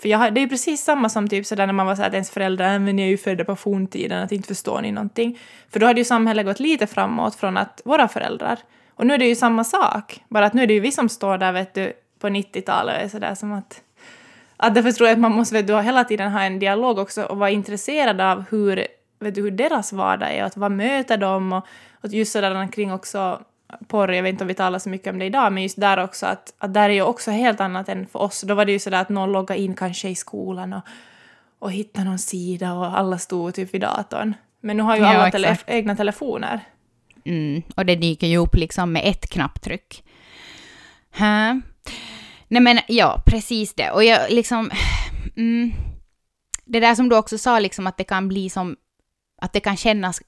För 0.00 0.08
jag, 0.08 0.34
det 0.34 0.42
är 0.42 0.46
precis 0.46 0.84
samma 0.84 1.08
som 1.08 1.28
typ 1.28 1.46
sådär 1.46 1.66
när 1.66 1.72
man 1.72 1.86
var 1.86 1.94
såhär 1.94 2.08
att 2.08 2.14
ens 2.14 2.30
föräldrar, 2.30 2.74
äh, 2.74 2.80
men 2.80 2.96
ni 2.96 3.02
är 3.02 3.06
ju 3.06 3.16
födda 3.16 3.44
på 3.44 3.56
forntiden, 3.56 4.22
att 4.22 4.32
inte 4.32 4.48
förstår 4.48 4.80
ni 4.80 4.92
någonting. 4.92 5.38
För 5.70 5.80
då 5.80 5.86
hade 5.86 6.00
ju 6.00 6.04
samhället 6.04 6.46
gått 6.46 6.60
lite 6.60 6.86
framåt 6.86 7.34
från 7.34 7.56
att 7.56 7.82
våra 7.84 8.08
föräldrar. 8.08 8.58
Och 8.94 9.06
nu 9.06 9.14
är 9.14 9.18
det 9.18 9.26
ju 9.26 9.34
samma 9.34 9.64
sak, 9.64 10.20
bara 10.28 10.46
att 10.46 10.54
nu 10.54 10.62
är 10.62 10.66
det 10.66 10.74
ju 10.74 10.80
vi 10.80 10.92
som 10.92 11.08
står 11.08 11.38
där 11.38 11.52
vet 11.52 11.74
du, 11.74 11.92
på 12.18 12.28
90-talet 12.28 12.96
och 12.96 13.02
är 13.02 13.08
sådär 13.08 13.34
som 13.34 13.52
att... 13.52 13.80
Att 14.56 14.74
därför 14.74 14.92
tror 14.92 15.08
jag 15.08 15.14
att 15.14 15.20
man 15.20 15.32
måste 15.32 15.54
vet 15.54 15.66
du, 15.66 15.80
hela 15.80 16.04
tiden 16.04 16.32
ha 16.32 16.42
en 16.42 16.58
dialog 16.58 16.98
också 16.98 17.22
och 17.22 17.38
vara 17.38 17.50
intresserad 17.50 18.20
av 18.20 18.44
hur, 18.50 18.86
vet 19.20 19.34
du, 19.34 19.42
hur 19.42 19.50
deras 19.50 19.92
vardag 19.92 20.32
är 20.32 20.40
och 20.40 20.46
att 20.46 20.56
vad 20.56 20.72
möter 20.72 21.16
dem 21.16 21.52
och, 21.52 21.66
och 22.02 22.08
just 22.08 22.32
sådär 22.32 22.72
kring 22.72 22.92
också 22.92 23.40
porr, 23.88 24.12
jag 24.12 24.22
vet 24.22 24.30
inte 24.30 24.44
om 24.44 24.48
vi 24.48 24.54
talar 24.54 24.78
så 24.78 24.88
mycket 24.88 25.12
om 25.12 25.18
det 25.18 25.24
idag, 25.24 25.52
men 25.52 25.62
just 25.62 25.80
där 25.80 26.04
också 26.04 26.26
att, 26.26 26.54
att 26.58 26.74
där 26.74 26.88
är 26.88 26.94
ju 26.94 27.02
också 27.02 27.30
helt 27.30 27.60
annat 27.60 27.88
än 27.88 28.06
för 28.06 28.18
oss. 28.18 28.40
Då 28.40 28.54
var 28.54 28.64
det 28.64 28.72
ju 28.72 28.78
sådär 28.78 29.00
att 29.00 29.08
någon 29.08 29.32
loggade 29.32 29.60
in 29.60 29.74
kanske 29.74 30.08
i 30.08 30.14
skolan 30.14 30.72
och, 30.72 30.82
och 31.58 31.72
hittade 31.72 32.04
någon 32.04 32.18
sida 32.18 32.72
och 32.72 32.98
alla 32.98 33.18
stod 33.18 33.54
typ 33.54 33.74
vid 33.74 33.80
datorn. 33.80 34.34
Men 34.60 34.76
nu 34.76 34.82
har 34.82 34.96
ju 34.96 35.02
ja, 35.02 35.08
alla 35.08 35.30
tele 35.30 35.56
egna 35.66 35.96
telefoner. 35.96 36.60
Mm, 37.24 37.62
och 37.76 37.86
det 37.86 37.96
dyker 37.96 38.26
ju 38.26 38.36
upp 38.36 38.54
liksom 38.54 38.92
med 38.92 39.02
ett 39.04 39.30
knapptryck. 39.30 40.04
Huh? 41.10 41.54
Nej 42.48 42.62
men 42.62 42.78
ja, 42.88 43.22
precis 43.26 43.74
det. 43.74 43.90
Och 43.90 44.04
jag 44.04 44.30
liksom... 44.30 44.70
Mm, 45.36 45.72
det 46.64 46.80
där 46.80 46.94
som 46.94 47.08
du 47.08 47.16
också 47.16 47.38
sa, 47.38 47.58
liksom 47.58 47.86
att 47.86 47.96
det 47.96 48.04
kan 48.04 48.28
bli 48.28 48.50
som... 48.50 48.76
Att 49.42 49.52
det 49.52 49.60
kan 49.60 49.76
kännas 49.76 50.22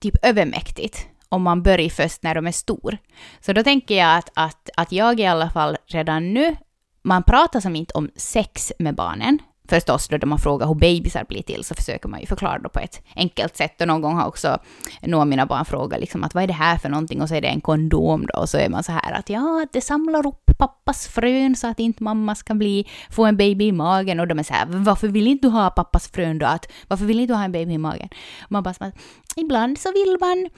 typ 0.00 0.24
övermäktigt 0.24 1.06
om 1.28 1.42
man 1.42 1.62
börjar 1.62 1.88
först 1.88 2.22
när 2.22 2.34
de 2.34 2.46
är 2.46 2.52
stor. 2.52 2.98
Så 3.40 3.52
då 3.52 3.62
tänker 3.62 3.94
jag 3.98 4.18
att, 4.18 4.30
att, 4.34 4.70
att 4.76 4.92
jag 4.92 5.20
i 5.20 5.26
alla 5.26 5.50
fall 5.50 5.76
redan 5.86 6.34
nu, 6.34 6.56
man 7.02 7.22
pratar 7.22 7.60
som 7.60 7.76
inte 7.76 7.94
om 7.94 8.10
sex 8.16 8.72
med 8.78 8.94
barnen, 8.94 9.38
förstås 9.68 10.08
då 10.08 10.26
man 10.26 10.38
frågar 10.38 10.66
hur 10.66 10.74
bebisar 10.74 11.24
blir 11.28 11.42
till 11.42 11.64
så 11.64 11.74
försöker 11.74 12.08
man 12.08 12.20
ju 12.20 12.26
förklara 12.26 12.58
det 12.58 12.68
på 12.68 12.80
ett 12.80 13.02
enkelt 13.16 13.56
sätt. 13.56 13.80
Och 13.80 13.88
någon 13.88 14.00
gång 14.00 14.16
har 14.16 14.26
också 14.26 14.58
några 15.02 15.22
av 15.22 15.28
mina 15.28 15.46
barn 15.46 15.64
frågat 15.64 16.00
liksom 16.00 16.24
att 16.24 16.34
vad 16.34 16.42
är 16.42 16.46
det 16.46 16.52
här 16.52 16.78
för 16.78 16.88
någonting 16.88 17.22
och 17.22 17.28
så 17.28 17.34
är 17.34 17.40
det 17.40 17.48
en 17.48 17.60
kondom 17.60 18.26
då 18.26 18.40
och 18.40 18.48
så 18.48 18.58
är 18.58 18.68
man 18.68 18.82
så 18.82 18.92
här 18.92 19.12
att 19.12 19.30
ja, 19.30 19.66
det 19.72 19.80
samlar 19.80 20.26
upp 20.26 20.50
pappas 20.58 21.08
frön 21.08 21.56
så 21.56 21.66
att 21.66 21.80
inte 21.80 22.02
mamma 22.02 22.34
ska 22.34 22.54
bli, 22.54 22.86
få 23.10 23.24
en 23.24 23.36
baby 23.36 23.64
i 23.64 23.72
magen 23.72 24.20
och 24.20 24.28
de 24.28 24.38
är 24.38 24.42
så 24.42 24.54
här 24.54 24.66
varför 24.66 25.08
vill 25.08 25.26
inte 25.26 25.46
du 25.46 25.50
ha 25.50 25.70
pappas 25.70 26.08
frön 26.08 26.38
då? 26.38 26.46
Att, 26.46 26.72
varför 26.88 27.04
vill 27.04 27.20
inte 27.20 27.32
du 27.32 27.36
ha 27.36 27.44
en 27.44 27.52
baby 27.52 27.74
i 27.74 27.78
magen? 27.78 28.08
Och 28.44 28.52
man 28.52 28.62
bara 28.62 28.74
så 28.74 28.84
att 28.84 28.94
ibland 29.36 29.78
så 29.78 29.92
vill 29.92 30.16
man 30.20 30.48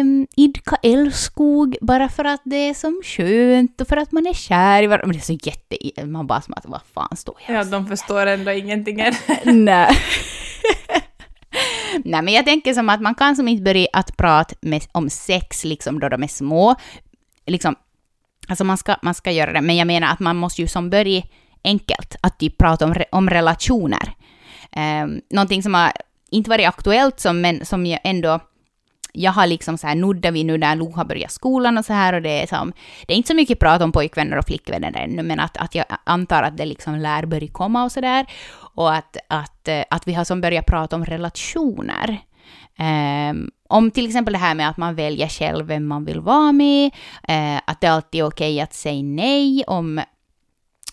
um, 0.00 0.26
idka 0.36 0.76
älskog 0.82 1.76
bara 1.80 2.08
för 2.08 2.24
att 2.24 2.40
det 2.44 2.56
är 2.56 2.74
som 2.74 3.02
skönt 3.04 3.80
och 3.80 3.88
för 3.88 3.96
att 3.96 4.12
man 4.12 4.26
är 4.26 4.32
kär 4.32 4.82
i 4.82 4.86
varandra. 4.86 5.06
Men 5.06 5.16
det 5.16 5.22
är 5.22 5.38
så 5.38 5.48
jätte... 5.48 6.06
Man 6.06 6.26
bara 6.26 6.40
som 6.40 6.54
att 6.54 6.66
vad 6.66 6.80
fan 6.94 7.16
står 7.16 7.36
jag 7.46 7.56
Ja, 7.56 7.64
de 7.64 7.86
förstår 7.86 8.21
ändå 8.26 8.50
ingenting 8.50 9.00
än. 9.00 9.14
Nej. 9.64 9.98
Nej, 12.04 12.22
men 12.22 12.34
jag 12.34 12.44
tänker 12.44 12.74
som 12.74 12.88
att 12.88 13.00
man 13.00 13.14
kan 13.14 13.36
som 13.36 13.48
inte 13.48 13.62
börja 13.62 13.86
att 13.92 14.16
prata 14.16 14.54
med, 14.60 14.82
om 14.92 15.10
sex 15.10 15.64
liksom 15.64 16.00
då 16.00 16.08
de 16.08 16.22
är 16.22 16.28
små. 16.28 16.74
Liksom, 17.46 17.74
alltså 18.48 18.64
man 18.64 18.78
ska, 18.78 18.96
man 19.02 19.14
ska 19.14 19.30
göra 19.30 19.52
det, 19.52 19.60
men 19.60 19.76
jag 19.76 19.86
menar 19.86 20.08
att 20.08 20.20
man 20.20 20.36
måste 20.36 20.62
ju 20.62 20.68
som 20.68 20.90
börja 20.90 21.22
enkelt 21.64 22.16
att 22.20 22.38
typ 22.38 22.58
prata 22.58 22.84
om, 22.84 22.94
om 23.10 23.30
relationer. 23.30 24.14
Um, 24.76 25.20
någonting 25.30 25.62
som 25.62 25.74
har 25.74 25.92
inte 26.30 26.50
varit 26.50 26.68
aktuellt 26.68 27.20
som, 27.20 27.40
men 27.40 27.64
som 27.64 27.86
jag 27.86 28.00
ändå 28.04 28.40
jag 29.12 29.32
har 29.32 29.46
liksom 29.46 29.78
så 29.78 29.86
här 29.86 29.94
nuddar 29.94 30.30
vi 30.30 30.44
nu 30.44 30.58
när 30.58 30.76
Lo 30.76 30.92
har 30.92 31.04
börjat 31.04 31.30
skolan 31.30 31.78
och 31.78 31.84
så 31.84 31.92
här 31.92 32.12
och 32.12 32.22
det 32.22 32.42
är 32.42 32.46
som, 32.46 32.72
det 33.06 33.12
är 33.12 33.16
inte 33.16 33.26
så 33.26 33.34
mycket 33.34 33.58
prat 33.58 33.82
om 33.82 33.92
pojkvänner 33.92 34.38
och 34.38 34.46
flickvänner 34.46 34.96
ännu, 34.96 35.22
men 35.22 35.40
att, 35.40 35.56
att 35.56 35.74
jag 35.74 35.84
antar 36.04 36.42
att 36.42 36.56
det 36.56 36.64
liksom 36.64 36.94
lär 36.94 37.26
börja 37.26 37.48
komma 37.48 37.84
och 37.84 37.92
så 37.92 38.00
där. 38.00 38.26
Och 38.74 38.94
att, 38.94 39.16
att, 39.28 39.68
eh, 39.68 39.84
att 39.90 40.08
vi 40.08 40.14
har 40.14 40.24
som 40.24 40.40
börjat 40.40 40.66
prata 40.66 40.96
om 40.96 41.04
relationer. 41.04 42.18
Um, 43.30 43.50
om 43.68 43.90
till 43.90 44.06
exempel 44.06 44.32
det 44.32 44.38
här 44.38 44.54
med 44.54 44.68
att 44.68 44.76
man 44.76 44.94
väljer 44.94 45.28
själv 45.28 45.66
vem 45.66 45.86
man 45.86 46.04
vill 46.04 46.20
vara 46.20 46.52
med, 46.52 46.90
uh, 47.30 47.60
att 47.64 47.80
det 47.80 47.86
alltid 47.86 48.20
är 48.20 48.24
okej 48.24 48.54
okay 48.54 48.60
att 48.60 48.74
säga 48.74 49.02
nej 49.02 49.64
om 49.66 50.00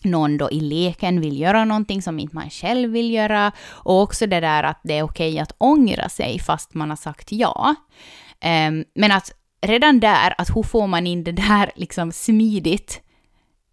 någon 0.03 0.38
då 0.38 0.51
i 0.51 0.60
leken 0.60 1.22
vill 1.22 1.39
göra 1.39 1.65
någonting 1.65 2.01
som 2.01 2.20
inte 2.20 2.36
man 2.36 2.50
själv 2.50 2.91
vill 2.91 3.12
göra. 3.12 3.51
Och 3.68 4.01
också 4.01 4.27
det 4.27 4.39
där 4.39 4.63
att 4.63 4.79
det 4.84 4.98
är 4.98 5.03
okej 5.03 5.39
att 5.39 5.56
ångra 5.58 6.10
sig 6.10 6.39
fast 6.39 6.74
man 6.74 6.89
har 6.89 6.98
sagt 6.98 7.32
ja. 7.32 7.75
Um, 8.46 8.86
men 8.96 9.12
att 9.12 9.32
redan 9.62 10.00
där, 10.00 10.34
att 10.38 10.56
hur 10.56 10.63
får 10.63 10.88
man 10.88 11.08
in 11.08 11.24
det 11.24 11.32
där 11.32 11.72
liksom 11.75 12.12
smidigt 12.12 13.01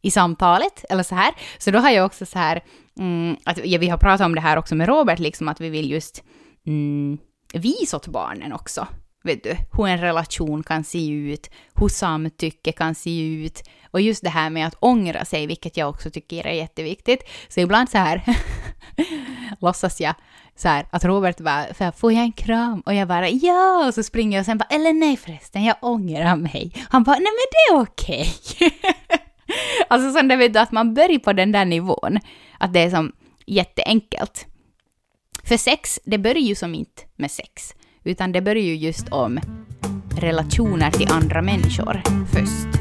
i 0.02 0.10
samtalet, 0.10 0.84
eller 0.90 1.02
så 1.02 1.14
här. 1.14 1.34
Så 1.58 1.70
då 1.70 1.78
har 1.78 1.90
jag 1.90 2.06
också 2.06 2.26
så 2.26 2.38
här, 2.38 2.62
mm, 2.98 3.36
att 3.44 3.66
ja, 3.66 3.78
vi 3.78 3.88
har 3.88 3.98
pratat 3.98 4.26
om 4.26 4.34
det 4.34 4.40
här 4.40 4.56
också 4.56 4.74
med 4.74 4.88
Robert, 4.88 5.18
liksom 5.18 5.48
att 5.48 5.60
vi 5.60 5.70
vill 5.70 5.90
just 5.90 6.22
mm, 6.66 7.18
visa 7.52 7.96
åt 7.96 8.06
barnen 8.06 8.52
också 8.52 8.86
vet 9.26 9.42
du, 9.42 9.56
hur 9.72 9.86
en 9.86 10.00
relation 10.00 10.62
kan 10.62 10.84
se 10.84 11.08
ut, 11.08 11.50
hur 11.74 11.88
samtycke 11.88 12.72
kan 12.72 12.94
se 12.94 13.20
ut 13.20 13.62
och 13.90 14.00
just 14.00 14.22
det 14.22 14.30
här 14.30 14.50
med 14.50 14.66
att 14.66 14.76
ångra 14.80 15.24
sig, 15.24 15.46
vilket 15.46 15.76
jag 15.76 15.88
också 15.88 16.10
tycker 16.10 16.46
är 16.46 16.52
jätteviktigt. 16.52 17.22
Så 17.48 17.60
ibland 17.60 17.90
så 17.90 17.98
här, 17.98 18.22
låtsas 19.60 20.00
jag 20.00 20.14
så 20.56 20.68
här, 20.68 20.86
att 20.90 21.04
Robert 21.04 21.40
bara, 21.40 21.74
så 21.74 21.84
här, 21.84 21.92
får 21.92 22.12
jag 22.12 22.22
en 22.22 22.32
kram? 22.32 22.80
Och 22.80 22.94
jag 22.94 23.08
bara, 23.08 23.28
ja! 23.28 23.86
Och 23.86 23.94
så 23.94 24.02
springer 24.02 24.36
jag 24.36 24.42
och 24.42 24.46
sen 24.46 24.58
bara, 24.58 24.68
eller 24.70 24.92
nej 24.92 25.16
förresten, 25.16 25.64
jag 25.64 25.76
ångrar 25.80 26.36
mig. 26.36 26.72
Han 26.90 27.02
bara, 27.02 27.16
nej 27.16 27.22
men 27.22 27.46
det 27.52 27.74
är 27.74 27.82
okej. 27.82 28.32
alltså 29.88 30.12
sån 30.12 30.28
där 30.28 30.36
vet 30.36 30.52
du, 30.52 30.58
att 30.58 30.72
man 30.72 30.94
börjar 30.94 31.18
på 31.18 31.32
den 31.32 31.52
där 31.52 31.64
nivån. 31.64 32.18
Att 32.58 32.72
det 32.72 32.80
är 32.80 32.90
som 32.90 33.12
jätteenkelt. 33.46 34.46
För 35.44 35.56
sex, 35.56 36.00
det 36.04 36.18
börjar 36.18 36.42
ju 36.42 36.54
som 36.54 36.74
inte 36.74 37.02
med 37.16 37.30
sex, 37.30 37.74
utan 38.06 38.32
det 38.32 38.40
börjar 38.40 38.64
ju 38.64 38.74
just 38.74 39.08
om 39.08 39.40
relationer 40.20 40.90
till 40.90 41.12
andra 41.12 41.42
människor 41.42 42.02
först. 42.32 42.80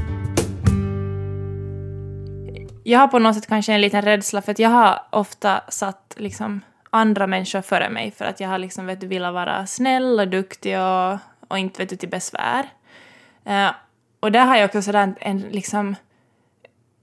Jag 2.84 2.98
har 2.98 3.08
på 3.08 3.18
något 3.18 3.34
sätt 3.34 3.46
kanske 3.46 3.72
en 3.72 3.80
liten 3.80 4.02
rädsla 4.02 4.42
för 4.42 4.52
att 4.52 4.58
jag 4.58 4.70
har 4.70 4.98
ofta 5.10 5.60
satt 5.68 6.14
liksom 6.16 6.60
andra 6.90 7.26
människor 7.26 7.62
före 7.62 7.90
mig 7.90 8.10
för 8.10 8.24
att 8.24 8.40
jag 8.40 8.48
har 8.48 8.58
liksom 8.58 8.86
vet 8.86 9.00
du, 9.00 9.06
velat 9.06 9.34
vara 9.34 9.66
snäll 9.66 10.20
och 10.20 10.28
duktig 10.28 10.80
och, 10.80 11.18
och 11.48 11.58
inte 11.58 11.82
vet 11.82 11.88
du, 11.88 11.96
till 11.96 12.08
besvär. 12.08 12.66
Uh, 13.46 13.70
och 14.20 14.32
där 14.32 14.46
har 14.46 14.56
jag 14.56 14.64
också 14.64 14.82
sådär 14.82 15.02
en, 15.02 15.14
en 15.20 15.40
liksom 15.40 15.96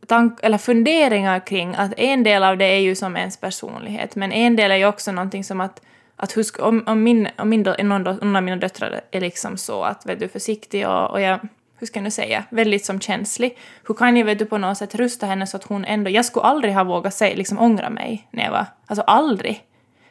tank, 0.07 0.39
eller 0.43 0.57
funderingar 0.57 1.47
kring 1.47 1.75
att 1.75 1.93
en 1.97 2.23
del 2.23 2.43
av 2.43 2.57
det 2.57 2.65
är 2.65 2.79
ju 2.79 2.95
som 2.95 3.17
ens 3.17 3.37
personlighet, 3.37 4.15
men 4.15 4.31
en 4.31 4.55
del 4.55 4.71
är 4.71 4.75
ju 4.75 4.85
också 4.85 5.11
någonting 5.11 5.43
som 5.43 5.61
att, 5.61 5.81
att 6.15 6.31
husk, 6.37 6.59
om, 6.59 6.83
om, 6.87 7.03
min, 7.03 7.27
om 7.37 7.49
min, 7.49 7.61
någon, 7.61 8.03
någon 8.03 8.35
av 8.35 8.43
mina 8.43 8.57
döttrar 8.57 9.01
är 9.11 9.21
liksom 9.21 9.57
så 9.57 9.83
att 9.83 10.05
vet 10.05 10.19
du, 10.19 10.27
försiktig 10.27 10.87
och, 10.87 11.11
och 11.11 11.21
jag 11.21 11.39
hur 11.83 11.87
ska 11.87 11.99
jag 11.99 12.03
nu 12.03 12.11
säga, 12.11 12.43
väldigt 12.49 12.85
som 12.85 12.99
känslig. 12.99 13.57
Hur 13.87 13.95
kan 13.95 14.17
jag 14.17 14.25
vet 14.25 14.39
du, 14.39 14.45
på 14.45 14.57
något 14.57 14.77
sätt 14.77 14.95
rusta 14.95 15.25
henne 15.25 15.47
så 15.47 15.57
att 15.57 15.63
hon 15.63 15.85
ändå... 15.85 16.09
Jag 16.09 16.25
skulle 16.25 16.43
aldrig 16.43 16.73
ha 16.73 16.83
vågat 16.83 17.13
säga, 17.13 17.35
liksom 17.35 17.59
ångra 17.59 17.89
mig 17.89 18.27
när 18.31 18.43
jag 18.43 18.51
var... 18.51 18.65
Alltså 18.87 19.03
aldrig. 19.03 19.63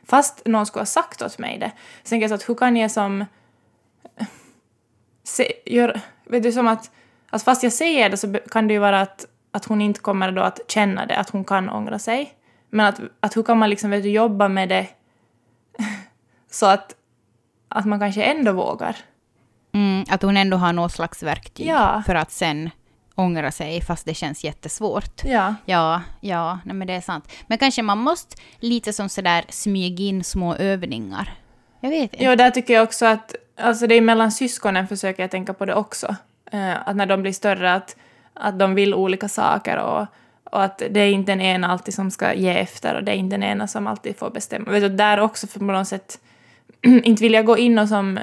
Fast 0.04 0.42
någon 0.46 0.66
skulle 0.66 0.80
ha 0.80 0.86
sagt 0.86 1.22
åt 1.22 1.38
mig 1.38 1.58
det. 1.58 1.72
Så 2.02 2.08
tänker 2.08 2.22
jag 2.22 2.30
så 2.30 2.34
att 2.34 2.48
hur 2.48 2.54
kan 2.54 2.76
jag 2.76 2.90
som... 2.90 3.20
Eh, 4.16 4.26
se, 5.24 5.52
gör, 5.66 6.00
vet 6.24 6.42
du, 6.42 6.52
som 6.52 6.68
att... 6.68 6.90
Alltså 7.30 7.44
fast 7.44 7.62
jag 7.62 7.72
säger 7.72 8.10
det 8.10 8.16
så 8.16 8.34
kan 8.50 8.68
det 8.68 8.74
ju 8.74 8.80
vara 8.80 9.00
att, 9.00 9.26
att 9.50 9.64
hon 9.64 9.80
inte 9.80 10.00
kommer 10.00 10.32
då 10.32 10.42
att 10.42 10.60
känna 10.68 11.06
det, 11.06 11.16
att 11.16 11.30
hon 11.30 11.44
kan 11.44 11.68
ångra 11.70 11.98
sig. 11.98 12.32
Men 12.70 12.86
att, 12.86 13.00
att 13.20 13.36
hur 13.36 13.42
kan 13.42 13.58
man 13.58 13.70
liksom 13.70 13.90
vet 13.90 14.02
du, 14.02 14.10
jobba 14.10 14.48
med 14.48 14.68
det 14.68 14.86
så 16.50 16.66
att, 16.66 16.94
att 17.68 17.84
man 17.84 18.00
kanske 18.00 18.22
ändå 18.22 18.52
vågar. 18.52 18.96
Mm, 19.74 20.04
att 20.10 20.22
hon 20.22 20.36
ändå 20.36 20.56
har 20.56 20.72
något 20.72 20.92
slags 20.92 21.22
verktyg 21.22 21.66
Ja. 21.66 22.02
för 22.06 22.14
att 22.14 22.30
sen 22.30 22.70
ångra 23.14 23.50
sig 23.50 23.80
fast 23.80 24.06
det 24.06 24.14
känns 24.14 24.44
jättesvårt. 24.44 25.24
Ja. 25.24 25.54
Ja, 25.64 26.02
ja, 26.20 26.58
nej 26.64 26.74
men 26.74 26.86
det 26.86 26.92
är 26.94 27.00
sant. 27.00 27.32
Men 27.46 27.58
kanske 27.58 27.82
man 27.82 27.98
måste 27.98 28.36
lite 28.58 28.92
som 28.92 29.08
sådär 29.08 29.44
smyga 29.48 30.04
in 30.04 30.24
små 30.24 30.54
övningar. 30.54 31.32
Jag 31.80 31.90
vet 31.90 32.02
inte. 32.12 32.24
Jo, 32.24 32.34
där 32.34 32.50
tycker 32.50 32.74
jag 32.74 32.82
också 32.82 33.06
att, 33.06 33.34
alltså 33.60 33.86
det 33.86 33.94
är 33.94 34.00
mellan 34.00 34.32
syskonen 34.32 34.88
försöker 34.88 35.22
jag 35.22 35.30
tänka 35.30 35.54
på 35.54 35.64
det 35.64 35.74
också. 35.74 36.16
Eh, 36.52 36.88
att 36.88 36.96
när 36.96 37.06
de 37.06 37.22
blir 37.22 37.32
större 37.32 37.74
att, 37.74 37.96
att 38.34 38.58
de 38.58 38.74
vill 38.74 38.94
olika 38.94 39.28
saker 39.28 39.76
och, 39.78 40.06
och 40.52 40.64
att 40.64 40.82
det 40.90 41.00
är 41.00 41.10
inte 41.10 41.32
den 41.32 41.40
ena 41.40 41.68
alltid 41.68 41.94
som 41.94 42.10
ska 42.10 42.34
ge 42.34 42.58
efter 42.58 42.94
och 42.94 43.04
det 43.04 43.12
är 43.12 43.16
inte 43.16 43.36
den 43.36 43.42
ena 43.42 43.66
som 43.66 43.86
alltid 43.86 44.16
får 44.16 44.30
bestämma. 44.30 44.70
Vet 44.70 44.82
du, 44.82 44.88
där 44.88 45.20
också 45.20 45.46
för 45.46 45.58
på 45.58 45.64
något 45.64 45.88
sätt, 45.88 46.20
inte 46.82 47.22
vill 47.22 47.32
jag 47.32 47.44
gå 47.44 47.58
in 47.58 47.78
och 47.78 47.88
som 47.88 48.20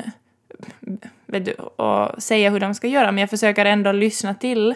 vet 1.26 1.46
du, 1.46 1.52
och 1.54 2.24
säga 2.24 2.50
hur 2.50 2.60
de 2.60 2.74
ska 2.76 2.88
göra, 2.88 3.12
men 3.12 3.22
jag 3.22 3.30
försöker 3.30 3.66
ändå 3.66 3.92
lyssna 3.92 4.34
till 4.34 4.76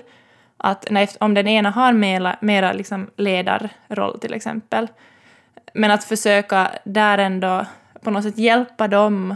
att 0.58 0.88
när, 0.92 1.10
om 1.20 1.34
den 1.34 1.48
ena 1.48 1.70
har 1.70 1.94
mera, 1.94 2.36
mera 2.42 2.74
liksom 2.74 3.10
ledarroll 3.16 4.20
till 4.20 4.34
exempel, 4.34 4.88
men 5.74 5.92
att 5.92 6.04
försöka 6.04 6.72
där 6.84 7.18
ändå 7.18 7.66
på 8.02 8.12
något 8.12 8.24
sätt 8.24 8.38
hjälpa 8.38 8.88
dem 8.88 9.36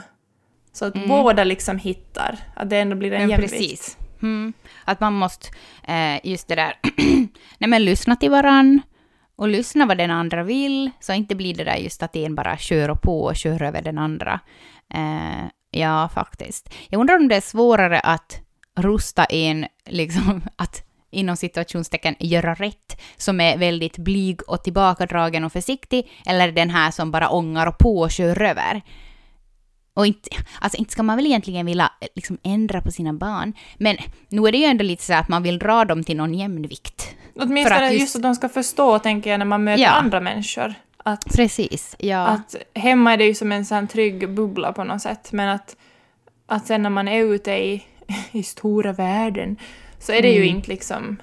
så 0.72 0.86
att 0.86 0.96
Mm. 0.96 1.08
båda 1.08 1.44
liksom 1.44 1.78
hittar, 1.78 2.38
att 2.56 2.70
det 2.70 2.78
ändå 2.78 2.96
blir 2.96 3.12
en 3.14 3.30
jämvikt. 3.30 3.52
precis. 3.52 3.98
Mm. 4.22 4.54
Att 4.88 5.00
man 5.00 5.14
måste, 5.14 5.48
eh, 5.84 6.20
just 6.24 6.48
det 6.48 6.56
där, 6.56 6.74
nej 7.58 7.70
men 7.70 7.86
lyssna 7.86 8.16
till 8.16 8.32
varann 8.32 8.82
och 9.36 9.48
lyssna 9.48 9.86
vad 9.86 9.98
den 9.98 10.12
andra 10.12 10.44
vill, 10.44 10.92
så 11.00 11.14
inte 11.14 11.36
blir 11.36 11.54
det 11.54 11.64
där 11.64 11.76
just 11.76 12.04
att 12.04 12.16
en 12.16 12.36
bara 12.36 12.58
kör 12.58 12.96
på 12.96 13.24
och 13.24 13.36
kör 13.36 13.62
över 13.62 13.82
den 13.82 13.98
andra. 13.98 14.40
Eh, 14.94 15.48
ja, 15.72 16.10
faktiskt. 16.14 16.74
Jag 16.90 17.00
undrar 17.00 17.16
om 17.16 17.28
det 17.28 17.36
är 17.36 17.42
svårare 17.42 18.00
att 18.00 18.42
rusta 18.78 19.26
en, 19.26 19.68
liksom, 19.90 20.42
att 20.56 20.84
inom 21.12 21.38
situationstecken 21.38 22.16
göra 22.20 22.54
rätt, 22.54 23.02
som 23.18 23.42
är 23.42 23.58
väldigt 23.58 23.98
blyg 23.98 24.50
och 24.50 24.64
tillbakadragen 24.64 25.44
och 25.44 25.54
försiktig, 25.54 26.12
eller 26.26 26.52
den 26.52 26.70
här 26.70 26.92
som 26.92 27.12
bara 27.12 27.30
ångar 27.30 27.68
och 27.68 27.78
på 27.78 28.00
och 28.00 28.12
kör 28.12 28.42
över. 28.42 28.82
Och 29.98 30.08
inte, 30.08 30.30
alltså 30.62 30.78
inte 30.78 30.92
ska 30.92 31.04
man 31.04 31.16
väl 31.16 31.26
egentligen 31.26 31.66
vilja 31.66 31.92
eh, 32.02 32.08
liksom 32.16 32.38
ändra 32.44 32.82
på 32.82 32.92
sina 32.92 33.14
barn, 33.14 33.54
men 33.78 33.98
nu 34.30 34.48
är 34.48 34.52
det 34.52 34.58
ju 34.58 34.64
ändå 34.66 34.84
lite 34.84 35.04
så 35.04 35.14
att 35.14 35.30
man 35.30 35.44
vill 35.44 35.60
dra 35.60 35.86
dem 35.86 36.04
till 36.04 36.18
någon 36.18 36.34
jämnvikt. 36.34 37.16
Åtminstone 37.36 37.80
För 37.80 37.86
att 37.86 37.92
just... 37.94 38.02
just- 38.02 38.16
att 38.16 38.22
de 38.22 38.36
ska 38.36 38.50
förstå, 38.50 39.00
tänker 39.00 39.30
jag, 39.30 39.38
när 39.40 39.46
man 39.46 39.64
möter 39.64 39.84
Ja. 39.84 39.90
andra 39.90 40.20
människor. 40.20 40.74
Att, 41.04 41.36
Precis, 41.36 41.96
ja. 42.00 42.28
att 42.28 42.56
hemma 42.76 43.14
är 43.14 43.18
det 43.18 43.26
ju 43.26 43.34
som 43.36 43.52
en 43.52 43.66
sån 43.66 43.88
trygg 43.88 44.30
bubbla 44.30 44.74
på 44.74 44.84
något 44.84 45.02
sätt, 45.02 45.32
men 45.32 45.50
att, 45.50 45.76
att 46.48 46.68
sen 46.68 46.84
när 46.84 46.90
man 46.90 47.08
är 47.08 47.24
ute 47.24 47.52
i, 47.52 47.84
i 48.32 48.44
stora 48.44 48.94
världen 48.94 49.58
så 50.00 50.12
är 50.12 50.22
det 50.22 50.32
ju 50.32 50.44
Mm. 50.44 50.56
inte 50.56 50.70
liksom... 50.70 51.18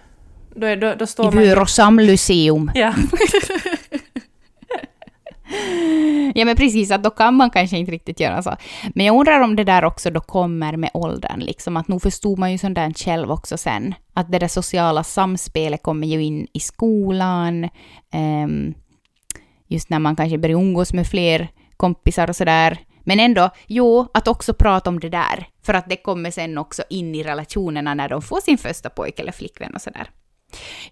Då, 0.57 0.67
är, 0.67 0.77
då, 0.77 0.95
då 0.99 1.05
I 1.05 1.07
står 1.07 1.33
man 1.33 1.43
ju... 1.45 1.49
Vör 1.49 1.61
och 1.61 1.71
samluseum. 1.71 2.71
Ja. 2.75 2.95
Ja 6.35 6.45
men 6.45 6.57
precis, 6.57 6.91
att 6.91 7.03
då 7.03 7.11
kan 7.11 7.35
man 7.35 7.51
kanske 7.51 7.79
inte 7.79 7.93
riktigt 7.93 8.21
göra 8.21 8.43
så. 8.43 8.57
Men 8.95 9.07
jag 9.07 9.19
undrar 9.19 9.41
om 9.41 9.57
det 9.57 9.65
där 9.65 9.85
också 9.85 10.11
då 10.11 10.21
kommer 10.21 10.77
med 10.77 10.91
åldern, 10.95 11.41
liksom 11.41 11.77
att 11.77 11.89
nog 11.89 12.03
förstod 12.03 12.39
man 12.39 12.53
ju 12.53 12.59
sånt 12.59 12.75
där 12.75 12.93
själv 12.93 13.31
också 13.31 13.57
sen. 13.57 13.95
Att 14.15 14.33
det 14.33 14.39
där 14.39 14.49
sociala 14.49 15.05
samspelet 15.05 15.83
kommer 15.83 16.07
ju 16.07 16.23
in 16.23 16.47
i 16.53 16.61
skolan, 16.61 17.69
um, 18.45 18.75
just 19.69 19.91
när 19.91 19.99
man 19.99 20.17
kanske 20.17 20.39
börjar 20.39 20.59
umgås 20.59 20.93
med 20.93 21.07
fler 21.07 21.49
kompisar 21.77 22.29
och 22.29 22.37
sådär. 22.37 22.79
Men 23.05 23.21
ändå, 23.21 23.51
jo, 23.67 24.07
att 24.15 24.29
också 24.29 24.55
prata 24.55 24.91
om 24.91 25.01
det 25.01 25.09
där. 25.09 25.49
För 25.63 25.75
att 25.75 25.89
det 25.89 25.97
kommer 25.97 26.31
sen 26.31 26.59
också 26.59 26.83
in 26.91 27.15
i 27.15 27.23
relationerna 27.23 27.95
när 27.95 28.09
de 28.09 28.23
får 28.23 28.41
sin 28.41 28.59
första 28.59 28.91
pojke 28.91 29.23
eller 29.23 29.33
flickvän 29.33 29.75
och 29.75 29.83
sådär. 29.83 30.11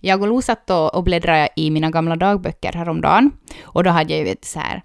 Jag 0.01 0.23
och 0.23 0.29
Lo 0.29 0.43
satt 0.43 0.71
och, 0.71 0.95
och 0.95 1.05
bläddrade 1.05 1.49
i 1.57 1.71
mina 1.71 1.91
gamla 1.91 2.17
dagböcker 2.17 2.73
häromdagen. 2.73 3.31
Och 3.63 3.85
då 3.85 3.91
hade 3.91 4.13
jag 4.13 4.19
ju 4.19 4.25
vet 4.25 4.45
så 4.45 4.59
här. 4.59 4.83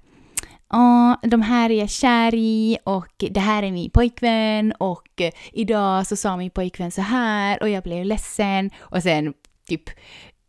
Åh, 0.74 1.16
de 1.22 1.42
här 1.42 1.70
är 1.70 1.80
jag 1.80 1.90
kär 1.90 2.36
i 2.36 2.78
och 2.84 3.14
det 3.18 3.40
här 3.40 3.64
är 3.64 3.72
min 3.72 3.90
pojkvän 3.90 4.74
och 4.80 5.22
eh, 5.22 5.32
idag 5.54 6.08
så 6.08 6.16
sa 6.16 6.38
min 6.38 6.52
pojkvän 6.52 6.92
så 6.92 7.02
här 7.02 7.62
och 7.62 7.70
jag 7.70 7.84
blev 7.84 8.06
ledsen 8.06 8.70
och 8.78 9.04
sen 9.04 9.34
typ 9.68 9.84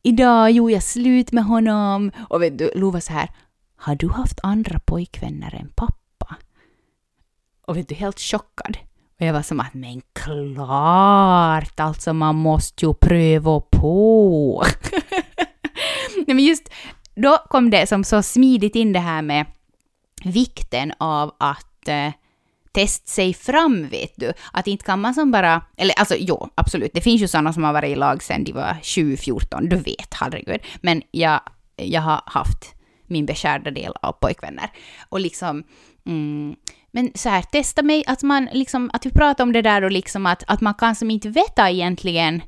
idag 0.03 0.51
gjorde 0.51 0.73
jag 0.73 0.83
slut 0.83 1.33
med 1.33 1.45
honom 1.45 2.11
och 2.29 2.43
vet 2.43 2.59
du, 2.59 2.71
Lo 2.75 2.91
var 2.91 3.01
så 3.01 3.13
här. 3.13 3.31
Har 3.77 3.95
du 3.95 4.09
haft 4.09 4.41
andra 4.43 4.79
pojkvänner 4.79 5.55
än 5.55 5.73
pappa? 5.77 6.37
Och 7.67 7.77
vet 7.77 7.89
du, 7.89 7.95
helt 7.95 8.21
chockad. 8.21 8.79
Och 9.21 9.27
jag 9.27 9.33
var 9.33 9.43
som 9.43 9.61
att, 9.61 9.75
men 9.75 10.03
klart, 10.13 11.81
alltså 11.81 12.13
man 12.13 12.37
måste 12.37 12.85
ju 12.85 12.95
pröva 12.95 13.61
på. 13.61 14.65
Nej 16.27 16.35
men 16.35 16.45
just 16.45 16.69
då 17.15 17.39
kom 17.51 17.71
det 17.71 17.87
som 17.87 18.05
så 18.05 18.23
smidigt 18.23 18.77
in 18.77 18.93
det 18.93 18.99
här 18.99 19.23
med 19.23 19.47
vikten 20.25 20.93
av 20.99 21.35
att 21.39 21.89
eh, 21.89 22.13
testa 22.73 23.07
sig 23.07 23.35
fram, 23.35 23.89
vet 23.89 24.13
du. 24.17 24.33
Att 24.53 24.67
inte 24.67 24.85
kan 24.85 25.01
man 25.01 25.15
som 25.15 25.31
bara, 25.31 25.63
eller 25.77 25.99
alltså 25.99 26.15
jo, 26.19 26.49
absolut, 26.55 26.91
det 26.95 27.01
finns 27.01 27.23
ju 27.23 27.29
sådana 27.29 27.53
som 27.53 27.65
har 27.65 27.73
varit 27.73 27.91
i 27.91 27.95
lag 27.95 28.23
sedan 28.23 28.45
de 28.45 28.53
var 28.53 28.77
20-14, 28.83 29.69
du 29.69 29.77
vet, 29.77 30.15
herregud. 30.15 30.61
Men 30.81 31.03
jag, 31.11 31.41
jag 31.77 32.01
har 32.01 32.23
haft 32.27 32.75
min 33.07 33.27
beskärda 33.27 33.71
del 33.71 33.93
av 34.03 34.13
pojkvänner. 34.13 34.71
Och 35.09 35.21
liksom, 35.21 35.65
mm, 36.07 36.57
men 36.93 37.11
så 37.15 37.29
här, 37.29 37.43
testa 37.43 37.83
mig, 37.83 38.05
att 38.07 38.23
man 38.23 38.49
liksom, 38.53 38.91
att 38.93 39.07
vi 39.07 39.11
pratar 39.11 39.45
om 39.45 39.53
det 39.53 39.63
där 39.63 39.85
och 39.85 39.91
liksom 39.91 40.27
att, 40.27 40.45
att 40.47 40.61
man 40.61 40.75
kan 40.75 40.95
som 40.95 41.11
inte 41.11 41.29
veta 41.29 41.71
egentligen 41.71 42.43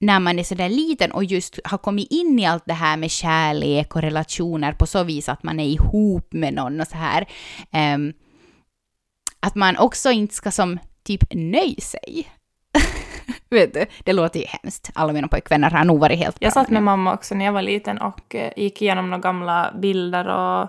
när 0.00 0.20
man 0.20 0.38
är 0.38 0.42
sådär 0.42 0.68
liten 0.68 1.12
och 1.12 1.24
just 1.24 1.60
har 1.64 1.78
kommit 1.78 2.12
in 2.12 2.38
i 2.38 2.46
allt 2.46 2.64
det 2.66 2.74
här 2.74 2.96
med 2.96 3.10
kärlek 3.10 3.96
och 3.96 4.02
relationer 4.02 4.72
på 4.72 4.86
så 4.86 5.04
vis 5.04 5.28
att 5.28 5.42
man 5.42 5.60
är 5.60 5.66
ihop 5.66 6.32
med 6.32 6.54
någon 6.54 6.80
och 6.80 6.86
så 6.86 6.96
här. 6.96 7.28
ehm, 7.70 8.12
att 9.40 9.54
man 9.54 9.76
också 9.76 10.10
inte 10.10 10.34
ska 10.34 10.50
som 10.50 10.78
typ 11.02 11.34
nöja 11.34 11.80
sig. 11.80 12.28
Vet 13.50 13.74
du, 13.74 13.86
det 14.04 14.12
låter 14.12 14.40
ju 14.40 14.46
hemskt. 14.46 14.90
Alla 14.94 15.12
mina 15.12 15.28
pojkvänner 15.28 15.70
har 15.70 15.84
nog 15.84 16.00
varit 16.00 16.18
helt 16.18 16.40
bra. 16.40 16.46
Jag 16.46 16.52
satt 16.52 16.70
med 16.70 16.82
mamma 16.82 17.14
också 17.14 17.34
när 17.34 17.44
jag 17.44 17.52
var 17.52 17.62
liten 17.62 17.98
och 17.98 18.34
eh, 18.34 18.52
gick 18.56 18.82
igenom 18.82 19.10
några 19.10 19.22
gamla 19.22 19.74
bilder 19.80 20.28
och 20.28 20.68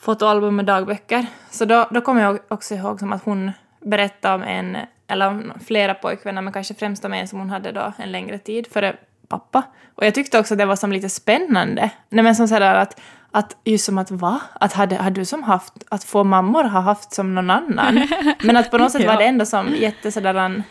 fotoalbum 0.00 0.56
med 0.56 0.64
dagböcker. 0.64 1.26
Så 1.50 1.64
då, 1.64 1.88
då 1.90 2.00
kommer 2.00 2.22
jag 2.22 2.38
också 2.48 2.74
ihåg 2.74 3.00
som 3.00 3.12
att 3.12 3.24
hon 3.24 3.52
berättade 3.80 4.34
om 4.34 4.42
en, 4.42 4.76
eller 5.06 5.52
flera 5.64 5.94
pojkvänner, 5.94 6.42
men 6.42 6.52
kanske 6.52 6.74
främst 6.74 7.04
om 7.04 7.12
en 7.12 7.28
som 7.28 7.38
hon 7.38 7.50
hade 7.50 7.72
då 7.72 7.92
en 7.98 8.12
längre 8.12 8.38
tid 8.38 8.66
före 8.72 8.96
pappa. 9.28 9.62
Och 9.94 10.06
jag 10.06 10.14
tyckte 10.14 10.38
också 10.38 10.54
att 10.54 10.58
det 10.58 10.66
var 10.66 10.76
som 10.76 10.92
lite 10.92 11.08
spännande. 11.08 11.90
Nej 12.08 12.24
men 12.24 12.36
som 12.36 12.48
sådär 12.48 12.74
att, 12.74 13.00
att 13.30 13.56
just 13.64 13.84
som 13.84 13.98
att 13.98 14.10
va? 14.10 14.40
Att 14.52 14.72
hade, 14.72 14.96
hade 14.96 15.20
du 15.20 15.24
som 15.24 15.42
haft, 15.42 15.72
att 15.88 16.04
få 16.04 16.24
mammor 16.24 16.64
har 16.64 16.80
haft 16.80 17.12
som 17.12 17.34
någon 17.34 17.50
annan. 17.50 18.08
Men 18.42 18.56
att 18.56 18.70
på 18.70 18.78
något 18.78 18.92
sätt 18.92 19.06
var 19.06 19.16
det 19.16 19.24
ändå 19.24 19.46
som 19.46 19.74
jätte 19.74 20.12
sådär 20.12 20.62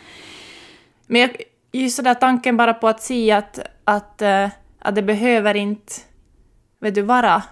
Men 1.06 1.20
jag, 1.20 1.36
just 1.72 1.96
sådär 1.96 2.14
tanken 2.14 2.56
bara 2.56 2.74
på 2.74 2.88
att 2.88 3.02
se 3.02 3.32
att, 3.32 3.58
att, 3.84 4.22
uh, 4.22 4.48
att 4.78 4.94
det 4.94 5.02
behöver 5.02 5.54
inte, 5.54 5.92
vet 6.80 6.94
du, 6.94 7.02
vara 7.02 7.42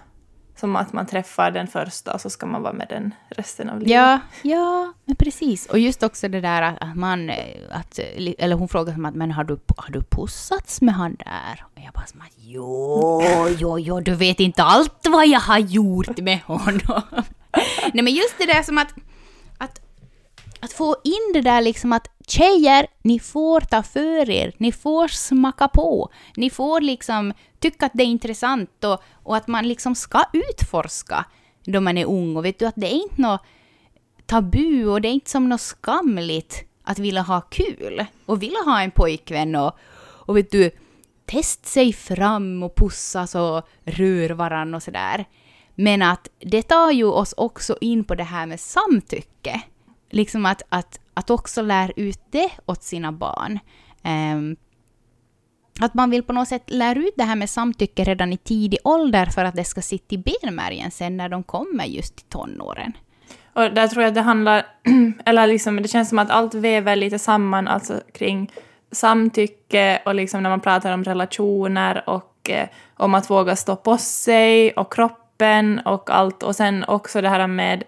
som 0.59 0.75
att 0.75 0.93
man 0.93 1.05
träffar 1.05 1.51
den 1.51 1.67
första 1.67 2.13
och 2.13 2.21
så 2.21 2.29
ska 2.29 2.45
man 2.45 2.61
vara 2.61 2.73
med 2.73 2.87
den 2.89 3.13
resten 3.29 3.69
av 3.69 3.79
livet. 3.79 3.93
Ja, 3.93 4.19
ja, 4.41 4.93
men 5.05 5.15
precis. 5.15 5.65
Och 5.65 5.79
just 5.79 6.03
också 6.03 6.27
det 6.27 6.41
där 6.41 6.61
att 6.61 6.95
man, 6.95 7.29
eh, 7.29 7.35
att, 7.71 7.99
eh, 7.99 8.33
eller 8.37 8.55
hon 8.55 8.67
frågar 8.67 8.93
som 8.93 9.05
att 9.05 9.15
men 9.15 9.31
har 9.31 9.43
du, 9.43 9.59
har 9.77 9.91
du 9.91 10.03
pussats 10.03 10.81
med 10.81 10.95
han 10.95 11.15
där? 11.15 11.65
Och 11.65 11.81
jag 11.85 11.93
bara 11.93 12.05
som 12.05 12.21
att 12.21 12.33
jo, 12.37 13.21
jo, 13.57 13.79
jo, 13.79 13.99
du 13.99 14.15
vet 14.15 14.39
inte 14.39 14.63
allt 14.63 15.07
vad 15.09 15.27
jag 15.27 15.39
har 15.39 15.59
gjort 15.59 16.17
med 16.17 16.39
honom. 16.39 17.01
Nej 17.93 18.03
men 18.03 18.13
just 18.13 18.37
det 18.37 18.45
där 18.45 18.63
som 18.63 18.77
att, 18.77 18.93
att 20.59 20.73
få 20.73 20.95
in 21.03 21.33
det 21.33 21.41
där 21.41 21.61
liksom 21.61 21.93
att 21.93 22.07
tjejer, 22.27 22.87
ni 23.01 23.19
får 23.19 23.61
ta 23.61 23.83
för 23.83 24.29
er, 24.29 24.53
ni 24.57 24.71
får 24.71 25.07
smaka 25.07 25.67
på, 25.67 26.09
ni 26.35 26.49
får 26.49 26.81
liksom 26.81 27.33
tycka 27.59 27.85
att 27.85 27.91
det 27.95 28.03
är 28.03 28.07
intressant 28.07 28.83
och, 28.83 29.03
och 29.23 29.37
att 29.37 29.47
man 29.47 29.67
liksom 29.67 29.95
ska 29.95 30.23
utforska 30.33 31.25
då 31.65 31.81
man 31.81 31.97
är 31.97 32.05
ung. 32.05 32.37
Och 32.37 32.45
vet 32.45 32.59
du 32.59 32.65
att 32.65 32.75
det 32.75 32.87
är 32.87 33.01
inte 33.01 33.21
något 33.21 33.41
tabu 34.25 34.85
och 34.85 35.01
det 35.01 35.07
är 35.07 35.13
inte 35.13 35.29
som 35.29 35.49
något 35.49 35.61
skamligt 35.61 36.63
att 36.83 36.99
vilja 36.99 37.21
ha 37.21 37.41
kul 37.41 38.05
och 38.25 38.41
vilja 38.41 38.59
ha 38.65 38.81
en 38.81 38.91
pojkvän 38.91 39.55
och, 39.55 39.71
och 39.99 40.37
vet 40.37 40.51
du, 40.51 40.71
test 41.25 41.65
sig 41.65 41.93
fram 41.93 42.63
och 42.63 42.75
pussas 42.75 43.35
och 43.35 43.67
rör 43.85 44.29
varann 44.29 44.75
och 44.75 44.83
sådär. 44.83 45.25
Men 45.75 46.01
att 46.01 46.29
det 46.39 46.61
tar 46.61 46.91
ju 46.91 47.05
oss 47.05 47.33
också 47.37 47.77
in 47.81 48.03
på 48.03 48.15
det 48.15 48.23
här 48.23 48.45
med 48.45 48.59
samtycke. 48.59 49.61
Liksom 50.09 50.45
att, 50.45 50.61
att, 50.69 50.99
att 51.13 51.29
också 51.29 51.61
lära 51.61 51.91
ut 51.95 52.19
det 52.29 52.49
åt 52.65 52.83
sina 52.83 53.11
barn. 53.11 53.59
Um, 54.03 54.55
att 55.79 55.93
man 55.93 56.09
vill 56.09 56.23
på 56.23 56.33
något 56.33 56.47
sätt 56.47 56.63
lära 56.67 56.99
ut 56.99 57.13
det 57.17 57.23
här 57.23 57.35
med 57.35 57.49
samtycke 57.49 58.03
redan 58.03 58.33
i 58.33 58.37
tidig 58.37 58.79
ålder 58.83 59.25
för 59.25 59.45
att 59.45 59.55
det 59.55 59.63
ska 59.63 59.81
sitta 59.81 60.15
i 60.15 60.17
benmärgen 60.17 60.91
sen 60.91 61.17
när 61.17 61.29
de 61.29 61.43
kommer 61.43 61.85
just 61.85 62.15
till 62.15 62.25
tonåren. 62.25 62.93
Och 63.53 63.73
där 63.73 63.87
tror 63.87 64.03
jag 64.03 64.09
att 64.09 64.15
det 64.15 64.21
handlar, 64.21 64.65
eller 65.25 65.47
liksom, 65.47 65.81
det 65.81 65.87
känns 65.87 66.09
som 66.09 66.19
att 66.19 66.29
allt 66.29 66.53
väver 66.53 66.95
lite 66.95 67.19
samman 67.19 67.67
alltså 67.67 68.01
kring 68.13 68.51
samtycke 68.91 70.01
och 70.05 70.15
liksom 70.15 70.43
när 70.43 70.49
man 70.49 70.59
pratar 70.59 70.93
om 70.93 71.03
relationer 71.03 72.09
och 72.09 72.49
eh, 72.49 72.67
om 72.97 73.15
att 73.15 73.29
våga 73.29 73.55
stå 73.55 73.75
på 73.75 73.97
sig 73.97 74.71
och 74.71 74.93
kroppen 74.93 75.79
och 75.79 76.09
allt 76.09 76.43
och 76.43 76.55
sen 76.55 76.83
också 76.87 77.21
det 77.21 77.29
här 77.29 77.47
med, 77.47 77.83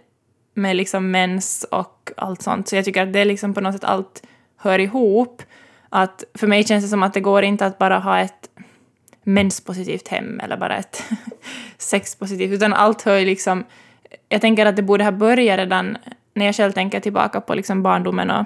med 0.53 0.75
liksom 0.75 1.11
mens 1.11 1.65
och 1.71 2.11
allt 2.17 2.41
sånt. 2.41 2.67
Så 2.67 2.75
jag 2.75 2.85
tycker 2.85 3.03
att 3.03 3.13
det 3.13 3.19
är 3.19 3.25
liksom 3.25 3.53
på 3.53 3.61
något 3.61 3.73
sätt 3.73 3.83
allt 3.83 4.23
hör 4.57 4.79
ihop. 4.79 5.41
Att 5.89 6.23
för 6.33 6.47
mig 6.47 6.63
känns 6.63 6.83
det 6.83 6.89
som 6.89 7.03
att 7.03 7.13
det 7.13 7.19
går 7.19 7.43
inte 7.43 7.65
att 7.65 7.77
bara 7.77 7.99
ha 7.99 8.19
ett 8.19 8.49
menspositivt 9.23 10.07
hem 10.07 10.39
eller 10.39 10.57
bara 10.57 10.77
ett 10.77 11.03
sexpositivt, 11.77 12.51
utan 12.51 12.73
allt 12.73 13.01
hör 13.01 13.17
ju 13.17 13.25
liksom... 13.25 13.63
Jag 14.29 14.41
tänker 14.41 14.65
att 14.65 14.75
det 14.75 14.81
borde 14.81 15.03
ha 15.03 15.11
börjat 15.11 15.57
redan 15.57 15.97
när 16.33 16.45
jag 16.45 16.55
själv 16.55 16.71
tänker 16.71 16.99
tillbaka 16.99 17.41
på 17.41 17.55
liksom 17.55 17.83
barndomen 17.83 18.31
och, 18.31 18.45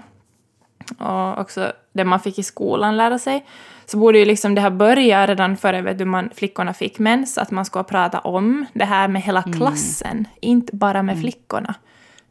och 0.99 1.39
också 1.39 1.73
det 1.93 2.03
man 2.03 2.19
fick 2.19 2.39
i 2.39 2.43
skolan 2.43 2.97
lära 2.97 3.19
sig, 3.19 3.45
så 3.85 3.97
borde 3.97 4.19
ju 4.19 4.25
liksom 4.25 4.55
det 4.55 4.61
ha 4.61 4.69
börjat 4.69 5.29
redan 5.29 5.57
före 5.57 5.81
vet 5.81 5.97
du, 5.97 6.05
man, 6.05 6.29
flickorna 6.35 6.73
fick 6.73 6.99
mens, 6.99 7.37
att 7.37 7.51
man 7.51 7.65
ska 7.65 7.83
prata 7.83 8.19
om 8.19 8.65
det 8.73 8.85
här 8.85 9.07
med 9.07 9.21
hela 9.21 9.41
mm. 9.41 9.59
klassen, 9.59 10.11
mm. 10.11 10.25
inte 10.39 10.75
bara 10.75 11.03
med 11.03 11.13
mm. 11.13 11.21
flickorna. 11.21 11.75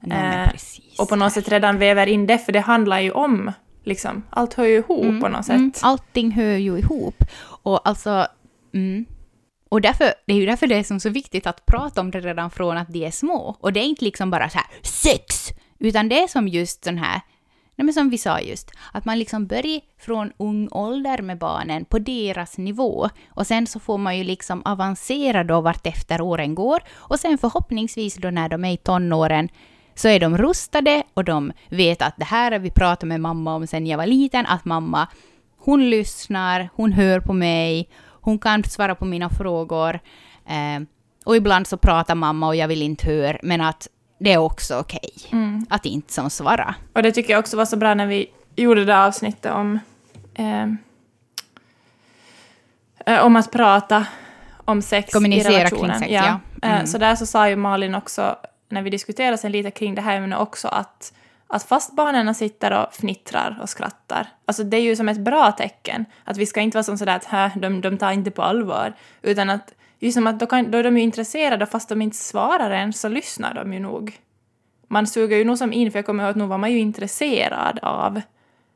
Nej, 0.03 0.45
eh, 0.45 1.03
och 1.03 1.09
på 1.09 1.17
något 1.17 1.33
sätt 1.33 1.49
redan 1.49 1.79
väver 1.79 2.07
in 2.07 2.27
det, 2.27 2.39
för 2.39 2.53
det 2.53 2.61
handlar 2.61 3.01
ju 3.01 3.11
om 3.11 3.53
Liksom, 3.85 4.23
allt 4.31 4.55
hör 4.55 4.65
ju 4.65 4.77
ihop 4.77 5.03
mm, 5.03 5.21
på 5.21 5.29
något 5.29 5.45
sätt. 5.45 5.57
Mm, 5.57 5.73
allting 5.83 6.31
hör 6.31 6.57
ju 6.57 6.79
ihop. 6.79 7.25
Och 7.63 7.89
alltså... 7.89 8.27
Mm. 8.75 9.05
Och 9.69 9.81
därför, 9.81 10.15
det 10.27 10.33
är 10.33 10.37
ju 10.37 10.47
därför 10.47 10.67
det 10.67 10.75
är 10.75 10.83
som 10.83 11.01
så 11.01 11.09
viktigt 11.09 11.47
att 11.47 11.67
prata 11.67 12.01
om 12.01 12.11
det 12.11 12.21
redan 12.21 12.51
från 12.51 12.77
att 12.77 12.93
de 12.93 13.07
är 13.07 13.11
små. 13.11 13.57
Och 13.61 13.73
det 13.73 13.81
är 13.81 13.85
inte 13.85 14.05
liksom 14.05 14.31
bara 14.31 14.49
så 14.49 14.59
här 14.59 14.67
sex! 14.83 15.49
Utan 15.79 16.09
det 16.09 16.23
är 16.23 16.29
som 16.29 16.49
just 16.49 16.83
den 16.83 16.99
här, 16.99 17.21
nej 17.77 17.85
men 17.85 17.95
som 17.95 18.11
vi 18.11 18.19
sa 18.19 18.41
just, 18.41 18.71
att 18.93 19.05
man 19.05 19.19
liksom 19.19 19.47
börjar 19.47 19.81
från 19.99 20.33
ung 20.37 20.69
ålder 20.71 21.23
med 21.23 21.39
barnen 21.39 21.85
på 21.85 21.99
deras 21.99 22.59
nivå. 22.59 23.09
Och 23.29 23.47
sen 23.47 23.67
så 23.67 23.81
får 23.81 23.99
man 23.99 24.19
ju 24.19 24.25
liksom 24.25 24.63
avancera 24.65 25.45
då 25.45 25.61
vart 25.61 25.87
efter 25.87 26.21
åren 26.21 26.55
går. 26.55 26.83
Och 26.93 27.21
sen 27.21 27.39
förhoppningsvis 27.39 28.15
då 28.15 28.31
när 28.31 28.49
de 28.49 28.65
är 28.65 28.73
i 28.73 28.77
tonåren 28.77 29.49
så 29.95 30.09
är 30.09 30.21
de 30.21 30.39
rustade 30.39 31.03
och 31.15 31.25
de 31.25 31.53
vet 31.69 32.03
att 32.03 32.15
det 32.17 32.25
här 32.25 32.53
har 32.53 32.59
vi 32.59 32.71
pratat 32.71 33.09
med 33.09 33.21
mamma 33.21 33.55
om 33.55 33.67
sen 33.67 33.87
jag 33.87 33.99
var 33.99 34.07
liten, 34.07 34.47
att 34.47 34.65
mamma, 34.65 35.09
hon 35.59 35.91
lyssnar, 35.91 36.69
hon 36.75 36.93
hör 36.93 37.21
på 37.21 37.33
mig, 37.33 37.89
hon 38.21 38.39
kan 38.39 38.65
svara 38.65 38.95
på 38.95 39.05
mina 39.05 39.31
frågor. 39.31 40.01
Eh, 40.47 40.83
och 41.25 41.37
ibland 41.37 41.67
så 41.67 41.77
pratar 41.77 42.15
mamma 42.15 42.47
och 42.47 42.57
jag 42.57 42.69
vill 42.69 42.83
inte 42.83 43.07
höra, 43.07 43.39
men 43.43 43.61
att 43.61 43.89
det 44.19 44.33
är 44.33 44.39
också 44.39 44.79
okej 44.79 45.11
okay, 45.17 45.39
mm. 45.39 45.67
att 45.71 45.87
inte 45.87 46.13
som 46.13 46.31
svara. 46.31 46.75
Och 46.93 47.03
det 47.03 47.13
tycker 47.13 47.33
jag 47.33 47.41
också 47.41 47.57
var 47.57 47.65
så 47.65 47.77
bra 47.77 47.95
när 47.95 48.07
vi 48.07 48.27
gjorde 48.57 48.85
det 48.85 48.99
avsnittet 48.99 49.53
om, 49.53 49.79
eh, 50.35 50.63
eh 53.07 53.25
om 53.25 53.37
att 53.37 53.53
prata 53.53 54.07
om 54.65 54.83
sex 54.83 55.13
Kommunicera 55.13 55.53
i 55.53 55.59
relationen. 55.59 55.91
kring 55.91 55.99
sex, 55.99 56.13
ja. 56.13 56.41
ja. 56.63 56.69
Eh, 56.69 56.75
mm. 56.75 56.87
Så 56.87 56.99
där 56.99 57.17
så 57.17 57.27
sa 57.27 57.49
ju 57.49 57.57
Malin 57.57 57.95
också 57.95 58.37
när 58.73 58.83
vi 58.83 58.91
diskuterade 58.91 59.39
sen 59.39 59.53
lite 59.53 59.71
kring 59.71 59.95
det 59.95 60.03
här 60.03 60.17
ämnet 60.17 60.39
också 60.39 60.69
att, 60.69 61.13
att 61.47 61.63
fast 61.63 61.93
barnen 61.93 62.35
sitter 62.35 62.83
och 62.83 62.95
fnittrar 62.95 63.59
och 63.63 63.69
skrattar, 63.69 64.29
alltså 64.45 64.65
det 64.65 64.77
är 64.77 64.81
ju 64.81 64.97
som 64.97 65.09
ett 65.09 65.21
bra 65.21 65.53
tecken. 65.53 66.05
Att 66.25 66.37
vi 66.37 66.47
ska 66.47 66.61
inte 66.61 66.77
vara 66.77 66.85
som 66.85 66.99
sådär 66.99 67.21
att 67.31 67.63
de, 67.63 67.81
de 67.81 67.99
tar 67.99 68.13
inte 68.13 68.31
på 68.31 68.43
allvar, 68.43 68.93
utan 69.23 69.51
att 69.51 69.75
just 69.99 70.15
som 70.15 70.27
att 70.27 70.41
då, 70.41 70.47
kan, 70.47 70.71
då 70.71 70.79
är 70.79 70.85
de 70.85 70.97
ju 70.97 71.03
intresserade 71.03 71.65
och 71.65 71.71
fast 71.71 71.89
de 71.89 72.03
inte 72.03 72.17
svarar 72.17 72.71
än 72.71 72.93
så 72.93 73.09
lyssnar 73.09 73.55
de 73.55 73.73
ju 73.73 73.81
nog. 73.81 74.19
Man 74.89 75.07
suger 75.07 75.37
ju 75.37 75.45
nog 75.45 75.59
som 75.59 75.73
in, 75.73 75.93
för 75.93 75.99
jag 75.99 76.07
kommer 76.07 76.25
ihåg 76.25 76.31
att 76.31 76.37
nog 76.37 76.49
var 76.49 76.59
man 76.59 76.73
ju 76.73 76.79
intresserad 76.79 77.79
av 77.83 78.21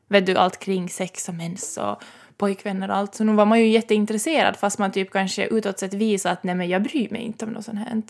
vet 0.08 0.26
du, 0.26 0.36
allt 0.36 0.58
kring 0.58 0.88
sex 0.88 1.28
och 1.28 1.34
mens 1.34 1.76
och 1.76 2.02
pojkvänner 2.36 2.90
och 2.90 2.96
allt. 2.96 3.14
Så 3.14 3.24
nu 3.24 3.32
var 3.32 3.46
man 3.46 3.60
ju 3.60 3.68
jätteintresserad 3.68 4.56
fast 4.56 4.78
man 4.78 4.92
typ 4.92 5.10
kanske 5.10 5.46
utåt 5.46 5.78
sett 5.78 5.94
visar 5.94 6.32
att 6.32 6.44
nej 6.44 6.54
men 6.54 6.68
jag 6.68 6.82
bryr 6.82 7.10
mig 7.10 7.22
inte 7.22 7.44
om 7.44 7.50
något 7.50 7.64
sånt 7.64 7.78
här. 7.78 8.02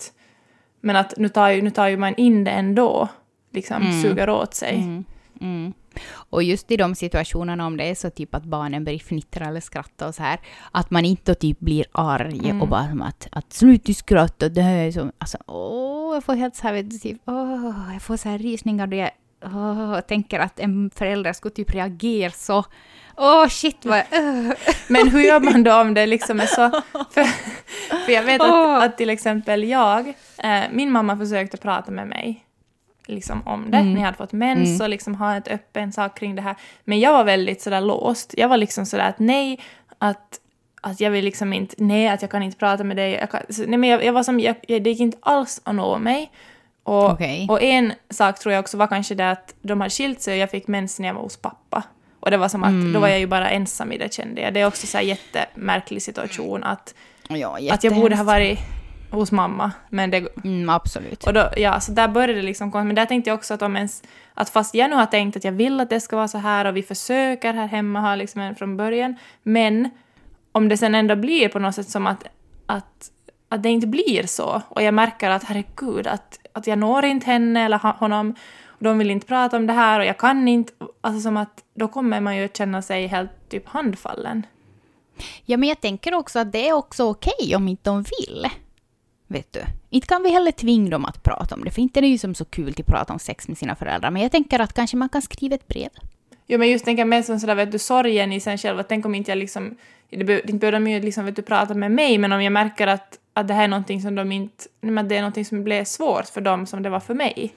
Men 0.81 0.95
att 0.95 1.13
nu 1.17 1.29
tar 1.29 1.49
ju, 1.49 1.61
nu 1.61 1.69
tar 1.69 1.87
ju 1.87 1.97
man 1.97 2.15
in 2.15 2.43
det 2.43 2.51
ändå, 2.51 3.07
liksom 3.51 3.81
mm. 3.81 4.01
suger 4.01 4.29
åt 4.29 4.53
sig. 4.53 4.75
Mm. 4.75 5.05
Mm. 5.41 5.73
Och 6.13 6.43
just 6.43 6.71
i 6.71 6.77
de 6.77 6.95
situationerna 6.95 7.65
om 7.65 7.77
det 7.77 7.83
är 7.83 7.95
så 7.95 8.09
typ 8.09 8.35
att 8.35 8.43
barnen 8.43 8.83
börjar 8.83 8.99
fnittra 8.99 9.45
eller 9.45 9.59
skratta 9.59 10.07
och 10.07 10.15
så 10.15 10.23
här, 10.23 10.39
att 10.71 10.91
man 10.91 11.05
inte 11.05 11.35
typ 11.35 11.59
blir 11.59 11.85
arg 11.91 12.49
mm. 12.49 12.61
och 12.61 12.67
bara 12.67 13.05
att, 13.05 13.27
att 13.31 13.53
sluta 13.53 13.93
skratta, 13.93 14.49
det 14.49 14.61
här 14.61 14.77
är 14.77 14.91
så, 14.91 15.11
alltså 15.17 15.37
åh, 15.45 16.13
jag 16.13 16.23
får 16.23 16.33
helt 16.33 16.55
så 16.55 16.63
här, 16.63 16.73
vet 16.73 16.89
du, 16.89 16.97
typ, 16.97 17.21
åh, 17.25 17.93
jag 17.93 18.01
får 18.01 18.17
så 18.17 18.29
här 18.29 18.37
rysningar 18.37 18.87
då 18.87 18.97
jag 18.97 19.11
åh, 19.45 19.99
tänker 19.99 20.39
att 20.39 20.59
en 20.59 20.89
förälder 20.95 21.33
skulle 21.33 21.53
typ 21.53 21.73
reagera 21.73 22.31
så 22.31 22.65
Åh 23.17 23.43
oh, 23.43 23.47
shit 23.47 23.85
vad... 23.85 23.99
Uh. 23.99 24.51
Men 24.87 25.07
hur 25.09 25.21
gör 25.21 25.39
man 25.39 25.63
då 25.63 25.81
om 25.81 25.93
det 25.93 26.05
liksom 26.05 26.39
är 26.39 26.45
så... 26.45 26.69
För, 27.11 27.23
för 28.05 28.11
jag 28.11 28.23
vet 28.23 28.41
att, 28.41 28.49
oh. 28.49 28.83
att 28.83 28.97
till 28.97 29.09
exempel 29.09 29.63
jag, 29.63 30.07
eh, 30.37 30.63
min 30.71 30.91
mamma 30.91 31.17
försökte 31.17 31.57
prata 31.57 31.91
med 31.91 32.07
mig 32.07 32.43
liksom 33.07 33.47
om 33.47 33.71
det, 33.71 33.77
mm. 33.77 33.93
när 33.93 33.99
jag 33.99 34.05
hade 34.05 34.17
fått 34.17 34.31
mens 34.31 34.69
mm. 34.69 34.81
och 34.81 34.89
liksom 34.89 35.15
ha 35.15 35.37
ett 35.37 35.47
öppen 35.47 35.91
sak 35.91 36.19
kring 36.19 36.35
det 36.35 36.41
här. 36.41 36.55
Men 36.83 36.99
jag 36.99 37.13
var 37.13 37.23
väldigt 37.23 37.61
sådär 37.61 37.81
låst. 37.81 38.33
Jag 38.37 38.47
var 38.49 38.57
liksom 38.57 38.85
sådär 38.85 39.09
att 39.09 39.19
nej, 39.19 39.59
att, 39.97 40.39
att 40.81 40.99
jag 40.99 41.11
vill 41.11 41.25
liksom 41.25 41.53
inte, 41.53 41.75
nej, 41.77 42.07
att 42.07 42.21
jag 42.21 42.31
kan 42.31 42.43
inte 42.43 42.57
prata 42.57 42.83
med 42.83 42.97
dig. 42.97 43.11
Jag 43.13 43.31
kan, 43.31 43.41
så, 43.49 43.61
nej, 43.61 43.77
men 43.77 43.89
jag, 43.89 44.03
jag 44.03 44.13
var 44.13 44.23
som, 44.23 44.39
jag, 44.39 44.55
det 44.67 44.89
gick 44.89 44.99
inte 44.99 45.17
alls 45.21 45.61
att 45.63 45.75
nå 45.75 45.97
mig. 45.97 46.31
Och, 46.83 47.11
okay. 47.11 47.47
och 47.47 47.61
en 47.61 47.93
sak 48.09 48.39
tror 48.39 48.53
jag 48.53 48.59
också 48.59 48.77
var 48.77 48.87
kanske 48.87 49.15
det 49.15 49.31
att 49.31 49.55
de 49.61 49.81
hade 49.81 49.89
skilt 49.89 50.21
sig 50.21 50.33
och 50.33 50.39
jag 50.39 50.51
fick 50.51 50.67
mens 50.67 50.99
när 50.99 51.07
jag 51.07 51.15
var 51.15 51.21
hos 51.21 51.37
pappa. 51.37 51.83
Och 52.27 52.31
det 52.31 52.37
var 52.37 52.49
som 52.49 52.63
att 52.63 52.69
mm. 52.69 52.93
då 52.93 52.99
var 52.99 53.07
jag 53.07 53.19
ju 53.19 53.27
bara 53.27 53.49
ensam 53.49 53.91
i 53.91 53.97
det 53.97 54.13
kände 54.13 54.41
jag. 54.41 54.53
Det 54.53 54.59
är 54.59 54.67
också 54.67 54.87
så 54.87 54.97
här 54.97 55.05
jättemärklig 55.05 56.01
situation 56.01 56.63
att, 56.63 56.95
ja, 57.27 57.59
att 57.71 57.83
jag 57.83 57.95
borde 57.95 58.15
ha 58.15 58.23
varit 58.23 58.59
hos 59.11 59.31
mamma. 59.31 59.71
Men 59.89 60.11
det, 60.11 60.27
mm, 60.43 60.69
absolut. 60.69 61.23
Och 61.23 61.33
då, 61.33 61.49
ja, 61.57 61.79
så 61.79 61.91
där 61.91 62.07
började 62.07 62.33
det 62.33 62.41
liksom 62.41 62.71
komma. 62.71 62.83
Men 62.83 62.95
där 62.95 63.05
tänkte 63.05 63.29
jag 63.29 63.35
också 63.35 63.53
att 63.53 63.61
om 63.61 63.75
ens, 63.75 64.03
att 64.33 64.49
fast 64.49 64.75
jag 64.75 64.89
nu 64.89 64.95
har 64.95 65.05
tänkt 65.05 65.37
att 65.37 65.43
jag 65.43 65.51
vill 65.51 65.79
att 65.79 65.89
det 65.89 65.99
ska 65.99 66.15
vara 66.15 66.27
så 66.27 66.37
här 66.37 66.65
och 66.65 66.77
vi 66.77 66.83
försöker 66.83 67.53
här 67.53 67.67
hemma 67.67 68.01
ha 68.01 68.15
liksom 68.15 68.41
en 68.41 68.55
från 68.55 68.77
början. 68.77 69.15
Men 69.43 69.89
om 70.51 70.69
det 70.69 70.77
sen 70.77 70.95
ändå 70.95 71.15
blir 71.15 71.49
på 71.49 71.59
något 71.59 71.75
sätt 71.75 71.89
som 71.89 72.07
att, 72.07 72.23
att, 72.65 73.11
att 73.49 73.63
det 73.63 73.69
inte 73.69 73.87
blir 73.87 74.27
så 74.27 74.61
och 74.69 74.81
jag 74.81 74.93
märker 74.93 75.29
att 75.29 75.43
herregud, 75.43 76.07
att, 76.07 76.39
att 76.53 76.67
jag 76.67 76.79
når 76.79 77.05
inte 77.05 77.25
henne 77.25 77.65
eller 77.65 77.77
honom 77.77 78.35
de 78.79 78.97
vill 78.97 79.11
inte 79.11 79.27
prata 79.27 79.57
om 79.57 79.67
det 79.67 79.73
här 79.73 79.99
och 79.99 80.05
jag 80.05 80.17
kan 80.17 80.47
inte. 80.47 80.73
Alltså 81.01 81.21
som 81.21 81.37
att 81.37 81.63
då 81.73 81.87
kommer 81.87 82.21
man 82.21 82.37
ju 82.37 82.45
att 82.45 82.57
känna 82.57 82.81
sig 82.81 83.07
helt 83.07 83.49
typ 83.49 83.67
handfallen. 83.67 84.45
Ja, 85.45 85.57
men 85.57 85.69
jag 85.69 85.81
tänker 85.81 86.13
också 86.13 86.39
att 86.39 86.51
det 86.51 86.67
är 86.67 86.73
också 86.73 87.09
okej 87.09 87.55
om 87.55 87.67
inte 87.67 87.89
de 87.89 88.03
vill. 88.03 88.47
Vet 89.27 89.53
du? 89.53 89.61
Inte 89.89 90.07
kan 90.07 90.23
vi 90.23 90.29
heller 90.29 90.51
tvinga 90.51 90.89
dem 90.89 91.05
att 91.05 91.23
prata 91.23 91.55
om 91.55 91.63
det, 91.63 91.71
för 91.71 91.81
inte 91.81 91.99
är 91.99 92.01
det 92.01 92.07
ju 92.07 92.17
som 92.17 92.35
så 92.35 92.45
kul 92.45 92.73
att 92.79 92.85
prata 92.85 93.13
om 93.13 93.19
sex 93.19 93.47
med 93.47 93.57
sina 93.57 93.75
föräldrar. 93.75 94.11
Men 94.11 94.21
jag 94.21 94.31
tänker 94.31 94.59
att 94.59 94.73
kanske 94.73 94.97
man 94.97 95.09
kan 95.09 95.21
skriva 95.21 95.55
ett 95.55 95.67
brev. 95.67 95.89
Jo, 96.47 96.59
men 96.59 96.69
just 96.69 96.85
tänka 96.85 97.05
mer 97.05 97.21
som 97.21 97.39
sådär, 97.39 97.55
vet 97.55 97.71
du, 97.71 97.79
sorgen 97.79 98.33
i 98.33 98.39
sig 98.39 98.57
själv. 98.57 98.79
Att 98.79 98.89
tänk 98.89 99.05
om 99.05 99.15
inte 99.15 99.31
jag 99.31 99.37
liksom... 99.37 99.75
Det 100.09 100.23
be- 100.23 100.41
det 100.43 100.53
behöver 100.53 100.79
de 100.79 100.87
ju 100.91 100.99
liksom, 100.99 101.25
vet 101.25 101.35
du, 101.35 101.41
prata 101.41 101.73
med 101.73 101.91
mig, 101.91 102.17
men 102.17 102.31
om 102.31 102.43
jag 102.43 102.53
märker 102.53 102.87
att, 102.87 103.19
att 103.33 103.47
det 103.47 103.53
här 103.53 103.63
är 103.63 103.67
någonting 103.67 104.01
som 104.01 104.15
de 104.15 104.31
inte... 104.31 104.63
men 104.81 105.07
Det 105.07 105.15
är 105.15 105.21
någonting 105.21 105.45
som 105.45 105.63
blir 105.63 105.83
svårt 105.83 106.25
för 106.25 106.41
dem 106.41 106.65
som 106.65 106.83
det 106.83 106.89
var 106.89 106.99
för 106.99 107.13
mig. 107.13 107.53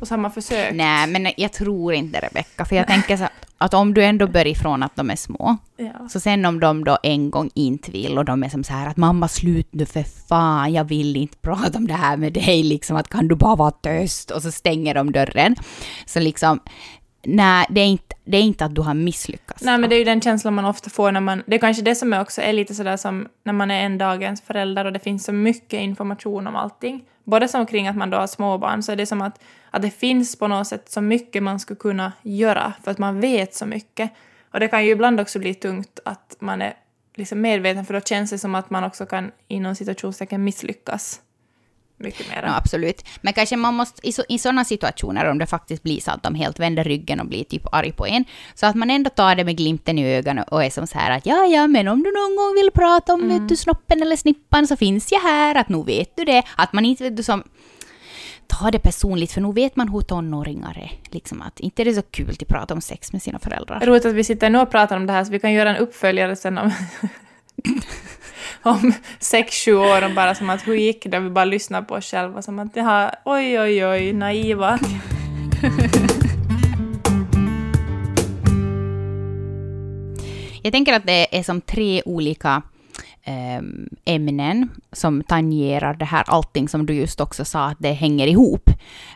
Och 0.00 0.08
så 0.08 0.14
har 0.14 0.18
man 0.18 0.30
försökt. 0.30 0.76
Nej, 0.76 1.06
men 1.06 1.32
jag 1.36 1.52
tror 1.52 1.94
inte 1.94 2.20
Rebecka, 2.20 2.64
för 2.64 2.76
jag 2.76 2.86
tänker 2.86 3.16
så 3.16 3.24
att, 3.58 3.74
om 3.74 3.94
du 3.94 4.04
ändå 4.04 4.26
börjar 4.26 4.46
ifrån 4.46 4.82
att 4.82 4.96
de 4.96 5.10
är 5.10 5.16
små, 5.16 5.56
Ja. 5.76 6.08
så 6.08 6.20
sen 6.20 6.44
om 6.44 6.60
de 6.60 6.84
då 6.84 6.98
en 7.02 7.30
gång 7.30 7.50
inte 7.54 7.90
vill 7.90 8.18
och 8.18 8.24
de 8.24 8.42
är 8.42 8.48
som 8.48 8.64
så 8.64 8.72
här 8.72 8.88
att 8.88 8.96
mamma 8.96 9.28
slut 9.28 9.68
nu 9.70 9.86
för 9.86 10.02
fan, 10.28 10.72
jag 10.72 10.84
vill 10.84 11.16
inte 11.16 11.36
prata 11.38 11.78
om 11.78 11.86
det 11.86 11.94
här 11.94 12.16
med 12.16 12.32
dig, 12.32 12.62
liksom 12.62 12.96
att 12.96 13.08
kan 13.08 13.28
du 13.28 13.34
bara 13.34 13.56
vara 13.56 13.70
tyst 13.70 14.30
och 14.30 14.42
så 14.42 14.50
stänger 14.52 14.94
de 14.94 15.12
dörren. 15.12 15.56
Så 16.06 16.20
liksom, 16.20 16.60
nej, 17.26 17.66
det 17.70 17.80
är 17.80 17.86
inte, 17.86 18.14
det 18.24 18.36
är 18.36 18.42
inte 18.42 18.64
att 18.64 18.74
du 18.74 18.80
har 18.80 18.94
misslyckats. 18.94 19.62
Nej, 19.62 19.78
men 19.78 19.90
det 19.90 19.96
är 19.96 19.98
ju 19.98 20.04
den 20.04 20.20
känslan 20.20 20.54
man 20.54 20.64
ofta 20.64 20.90
får 20.90 21.12
när 21.12 21.20
man... 21.20 21.42
Det 21.46 21.54
är 21.54 21.58
kanske 21.58 21.82
det 21.82 21.94
som 21.94 22.12
är 22.12 22.20
också 22.20 22.42
är 22.42 22.52
lite 22.52 22.74
sådär 22.74 22.96
som 22.96 23.26
när 23.44 23.52
man 23.52 23.70
är 23.70 23.80
en 23.84 23.98
dagens 23.98 24.40
förälder 24.42 24.84
och 24.84 24.92
det 24.92 24.98
finns 25.00 25.24
så 25.24 25.32
mycket 25.32 25.80
information 25.80 26.46
om 26.46 26.56
allting. 26.56 27.02
Både 27.30 27.48
som 27.48 27.66
kring 27.66 27.88
att 27.88 27.96
man 27.96 28.10
då 28.10 28.16
har 28.16 28.26
småbarn, 28.26 28.82
så 28.82 28.92
är 28.92 28.96
det 28.96 29.06
som 29.06 29.22
att, 29.22 29.40
att 29.70 29.82
det 29.82 29.90
finns 29.90 30.36
på 30.36 30.48
något 30.48 30.66
sätt 30.66 30.90
så 30.90 31.00
mycket 31.00 31.42
man 31.42 31.60
skulle 31.60 31.78
kunna 31.78 32.12
göra 32.22 32.72
för 32.84 32.90
att 32.90 32.98
man 32.98 33.20
vet 33.20 33.54
så 33.54 33.66
mycket. 33.66 34.10
Och 34.52 34.60
det 34.60 34.68
kan 34.68 34.84
ju 34.84 34.90
ibland 34.90 35.20
också 35.20 35.38
bli 35.38 35.54
tungt 35.54 36.00
att 36.04 36.36
man 36.38 36.62
är 36.62 36.74
liksom 37.14 37.40
medveten 37.40 37.84
för 37.84 37.94
då 37.94 38.00
känns 38.00 38.30
det 38.30 38.38
som 38.38 38.54
att 38.54 38.70
man 38.70 38.84
också 38.84 39.06
kan 39.06 39.30
inom 39.48 39.74
situationstecken 39.74 40.44
misslyckas 40.44 41.20
mycket 42.00 42.28
mer. 42.28 42.42
Ja, 42.46 42.56
absolut. 42.56 43.04
Men 43.20 43.32
kanske 43.32 43.56
man 43.56 43.74
måste, 43.74 44.08
i, 44.08 44.12
så, 44.12 44.22
i 44.28 44.38
sådana 44.38 44.64
situationer, 44.64 45.30
om 45.30 45.38
det 45.38 45.46
faktiskt 45.46 45.82
blir 45.82 46.00
så 46.00 46.10
att 46.10 46.22
de 46.22 46.34
helt 46.34 46.60
vänder 46.60 46.84
ryggen 46.84 47.20
och 47.20 47.26
blir 47.26 47.44
typ 47.44 47.74
arg 47.74 47.92
på 47.92 48.06
en, 48.06 48.24
så 48.54 48.66
att 48.66 48.74
man 48.74 48.90
ändå 48.90 49.10
tar 49.10 49.34
det 49.34 49.44
med 49.44 49.56
glimten 49.56 49.98
i 49.98 50.16
ögonen 50.16 50.44
och 50.44 50.64
är 50.64 50.70
som 50.70 50.86
så 50.86 50.98
här 50.98 51.10
att 51.10 51.26
ja, 51.26 51.44
ja, 51.44 51.66
men 51.66 51.88
om 51.88 52.02
du 52.02 52.12
någon 52.12 52.36
gång 52.36 52.54
vill 52.54 52.70
prata 52.70 53.14
om 53.14 53.28
vet 53.28 53.48
du, 53.48 53.56
snoppen 53.56 54.02
eller 54.02 54.16
snippan 54.16 54.66
så 54.66 54.76
finns 54.76 55.12
jag 55.12 55.20
här, 55.20 55.54
att 55.54 55.68
nu 55.68 55.82
vet 55.82 56.16
du 56.16 56.24
det. 56.24 56.42
Att 56.56 56.72
man 56.72 56.84
inte 56.84 57.04
vet 57.04 57.16
du 57.16 57.22
som 57.22 57.42
tar 58.46 58.70
det 58.70 58.78
personligt, 58.78 59.32
för 59.32 59.40
nu 59.40 59.52
vet 59.52 59.76
man 59.76 59.88
hur 59.88 60.00
tonåringar 60.00 60.78
är. 60.78 60.92
Liksom 61.14 61.42
att 61.42 61.60
inte 61.60 61.82
är 61.82 61.84
det 61.84 61.94
så 61.94 62.02
kul 62.02 62.30
att 62.30 62.48
prata 62.48 62.74
om 62.74 62.80
sex 62.80 63.12
med 63.12 63.22
sina 63.22 63.38
föräldrar. 63.38 63.80
Roligt 63.86 64.06
att 64.06 64.12
vi 64.12 64.24
sitter 64.24 64.50
nu 64.50 64.58
och 64.58 64.70
pratar 64.70 64.96
om 64.96 65.06
det 65.06 65.12
här 65.12 65.24
så 65.24 65.32
vi 65.32 65.38
kan 65.38 65.52
göra 65.52 65.70
en 65.70 65.76
uppföljare 65.76 66.36
sen 66.36 66.58
om, 66.58 66.72
om 68.62 68.92
sex, 69.18 69.64
sju 69.64 69.74
år 69.74 70.04
och 70.04 70.14
bara 70.14 70.34
som 70.34 70.50
att 70.50 70.66
hur 70.66 70.74
gick 70.74 71.06
det? 71.06 71.20
Vi 71.20 71.30
bara 71.30 71.44
lyssnar 71.44 71.82
på 71.82 71.94
oss 71.94 72.10
själva 72.10 72.42
som 72.42 72.58
att 72.58 72.76
jaha, 72.76 73.14
oj 73.24 73.60
oj 73.60 73.86
oj, 73.86 74.12
naiva. 74.12 74.78
Jag 80.62 80.72
tänker 80.72 80.92
att 80.92 81.06
det 81.06 81.38
är 81.38 81.42
som 81.42 81.60
tre 81.60 82.02
olika 82.04 82.62
ehm, 83.22 83.88
ämnen 84.04 84.68
som 84.92 85.22
tangerar 85.22 85.94
det 85.94 86.04
här 86.04 86.24
allting 86.26 86.68
som 86.68 86.86
du 86.86 86.94
just 86.94 87.20
också 87.20 87.44
sa 87.44 87.64
att 87.64 87.78
det 87.80 87.92
hänger 87.92 88.26
ihop. 88.26 88.70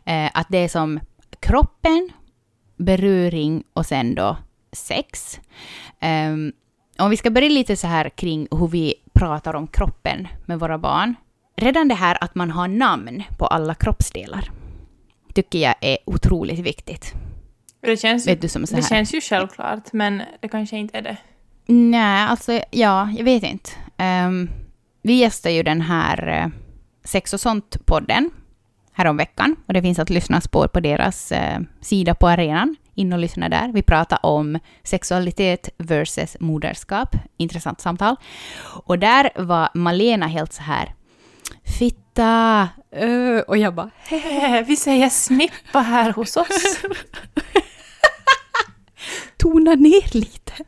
Eh, 0.05 0.31
att 0.35 0.47
det 0.51 0.59
är 0.59 0.69
som 0.69 1.01
kroppen, 1.41 2.11
beröring 2.77 3.63
och 3.73 3.87
sen 3.87 4.15
då 4.15 4.37
sex. 4.73 5.41
Ehm, 6.01 6.53
om 6.99 7.11
vi 7.11 7.17
ska 7.17 7.31
börja 7.31 7.49
lite 7.49 7.77
så 7.77 7.87
här 7.87 8.09
kring 8.09 8.49
hur 8.51 8.69
vi 8.69 8.95
pratar 9.13 9.55
om 9.55 9.67
kroppen 9.67 10.29
med 10.47 10.61
våra 10.61 10.79
barn. 10.79 11.15
Redan 11.57 11.89
det 11.89 11.95
här 11.95 12.19
att 12.21 12.35
man 12.35 12.51
har 12.51 12.69
namn 12.69 13.23
på 13.39 13.47
alla 13.47 13.75
kroppsdelar 13.75 14.51
tycker 15.35 15.59
jag 15.59 15.75
är 15.81 15.99
otroligt 16.05 16.59
viktigt. 16.59 17.13
Det 17.81 17.97
känns, 17.97 18.27
Vet 18.27 18.41
du 18.41 18.49
som 18.49 18.67
så 18.67 18.77
det 18.77 18.83
här. 18.83 18.89
känns 18.89 19.15
ju 19.15 19.21
självklart, 19.21 19.93
men 19.93 20.23
det 20.41 20.49
kanske 20.49 20.77
inte 20.77 20.99
är 20.99 21.03
det. 21.03 21.17
Nej, 21.67 22.27
alltså 22.27 22.61
ja, 22.71 23.11
jag 23.17 23.25
vet 23.25 23.43
inte. 23.43 23.71
Um, 23.99 24.51
vi 25.03 25.13
gästar 25.15 25.51
ju 25.51 25.63
den 25.63 25.81
här 25.81 26.45
uh, 26.45 26.53
Sex 27.05 27.33
och 27.33 27.41
sånt-podden 27.41 28.31
häromveckan. 28.93 29.57
Och 29.67 29.75
det 29.75 29.83
finns 29.83 29.99
att 29.99 30.11
lyssna 30.11 30.41
på 30.53 30.69
på 30.69 30.81
deras 30.81 31.33
eh, 31.33 31.61
sida 31.81 32.15
på 32.15 32.29
arenan. 32.29 32.77
In 32.95 33.13
och 33.13 33.19
lyssna 33.19 33.49
där. 33.49 33.71
Vi 33.75 33.83
pratar 33.83 34.27
om 34.27 34.59
sexualitet 34.83 35.69
versus 35.79 36.37
moderskap. 36.41 37.17
Intressant 37.37 37.81
samtal. 37.81 38.17
Och 38.85 38.99
där 38.99 39.31
var 39.35 39.69
Malena 39.75 40.27
helt 40.27 40.53
så 40.53 40.63
här 40.63 40.95
Fitta! 41.79 42.69
Uh, 43.03 43.39
och 43.39 43.59
jag 43.59 43.75
bara 43.75 43.91
Vi 44.67 44.77
säger 44.77 45.09
snippa 45.09 45.81
här 45.81 46.13
hos 46.13 46.37
oss. 46.37 46.79
tona 49.45 49.75
ner 49.75 50.17
lite. 50.17 50.53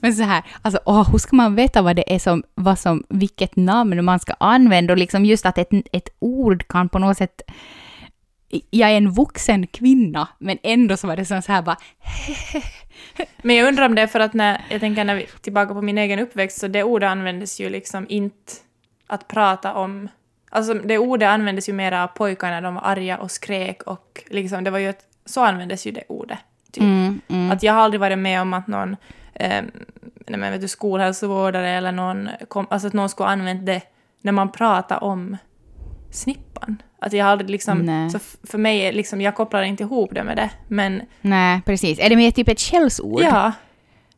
Men 0.00 0.14
så 0.14 0.22
här, 0.22 0.42
alltså, 0.62 0.80
åh, 0.86 1.10
hur 1.10 1.18
ska 1.18 1.36
man 1.36 1.54
veta 1.54 1.82
vad 1.82 1.96
det 1.96 2.14
är 2.14 2.18
som, 2.18 2.42
vad 2.54 2.78
som, 2.78 3.04
vilket 3.08 3.56
namn 3.56 4.04
man 4.04 4.20
ska 4.20 4.34
använda 4.40 4.92
och 4.92 4.98
liksom 4.98 5.24
just 5.24 5.46
att 5.46 5.58
ett, 5.58 5.68
ett 5.92 6.08
ord 6.18 6.68
kan 6.68 6.88
på 6.88 6.98
något 6.98 7.16
sätt 7.16 7.42
jag 8.70 8.90
är 8.90 8.96
en 8.96 9.10
vuxen 9.10 9.66
kvinna, 9.66 10.28
men 10.38 10.58
ändå 10.62 10.96
så 10.96 11.06
var 11.06 11.16
det 11.16 11.24
så 11.24 11.34
här 11.34 11.62
bara... 11.62 11.76
Men 13.42 13.56
jag 13.56 13.68
undrar 13.68 13.86
om 13.86 13.94
det 13.94 14.02
är 14.02 14.06
för 14.06 14.20
att 14.20 14.34
när, 14.34 14.64
jag 14.70 14.80
tänker 14.80 15.04
när 15.04 15.14
vi 15.14 15.26
tillbaka 15.40 15.74
på 15.74 15.82
min 15.82 15.98
egen 15.98 16.18
uppväxt, 16.18 16.60
så 16.60 16.68
det 16.68 16.82
ordet 16.82 17.10
användes 17.10 17.60
ju 17.60 17.70
liksom 17.70 18.06
inte 18.08 18.52
att 19.06 19.28
prata 19.28 19.74
om... 19.74 20.08
Alltså 20.50 20.74
det 20.74 20.98
ordet 20.98 21.28
användes 21.28 21.68
ju 21.68 21.72
mera 21.72 22.04
av 22.04 22.06
pojkar 22.06 22.50
när 22.50 22.62
de 22.62 22.74
var 22.74 22.82
arga 22.82 23.18
och 23.18 23.30
skrek 23.30 23.82
och 23.82 24.24
liksom, 24.26 24.64
det 24.64 24.70
var 24.70 24.78
ju 24.78 24.88
ett, 24.88 25.06
så 25.24 25.44
användes 25.44 25.86
ju 25.86 25.90
det 25.90 26.04
ordet. 26.08 26.38
Typ. 26.72 26.82
Mm, 26.82 27.20
mm. 27.28 27.50
Att 27.50 27.62
jag 27.62 27.72
har 27.72 27.80
aldrig 27.80 28.00
varit 28.00 28.18
med 28.18 28.40
om 28.40 28.54
att 28.54 28.66
någon, 28.66 28.96
eh, 29.34 29.62
nej 30.26 30.40
men 30.40 30.52
vet 30.52 30.60
du, 30.60 30.68
skolhälsovårdare 30.68 31.70
eller 31.70 31.92
någon, 31.92 32.28
kom, 32.48 32.66
alltså 32.70 32.88
att 32.88 32.94
någon 32.94 33.08
skulle 33.08 33.28
använt 33.28 33.66
det 33.66 33.82
när 34.20 34.32
man 34.32 34.52
pratar 34.52 35.04
om 35.04 35.36
snippan. 36.14 36.82
Att 37.00 37.12
jag 37.12 37.26
aldrig 37.28 37.50
liksom, 37.50 37.78
Nej. 37.78 38.10
så 38.10 38.18
för 38.44 38.58
mig 38.58 38.80
är 38.80 38.92
liksom, 38.92 39.20
jag 39.20 39.34
kopplar 39.34 39.62
inte 39.62 39.82
ihop 39.82 40.10
det 40.14 40.24
med 40.24 40.36
det, 40.36 40.50
men 40.68 41.02
Nej, 41.20 41.60
precis. 41.66 41.98
Är 41.98 42.08
det 42.10 42.16
mer 42.16 42.30
typ 42.30 42.48
ett 42.48 42.60
skällsord? 42.60 43.22
ja. 43.22 43.52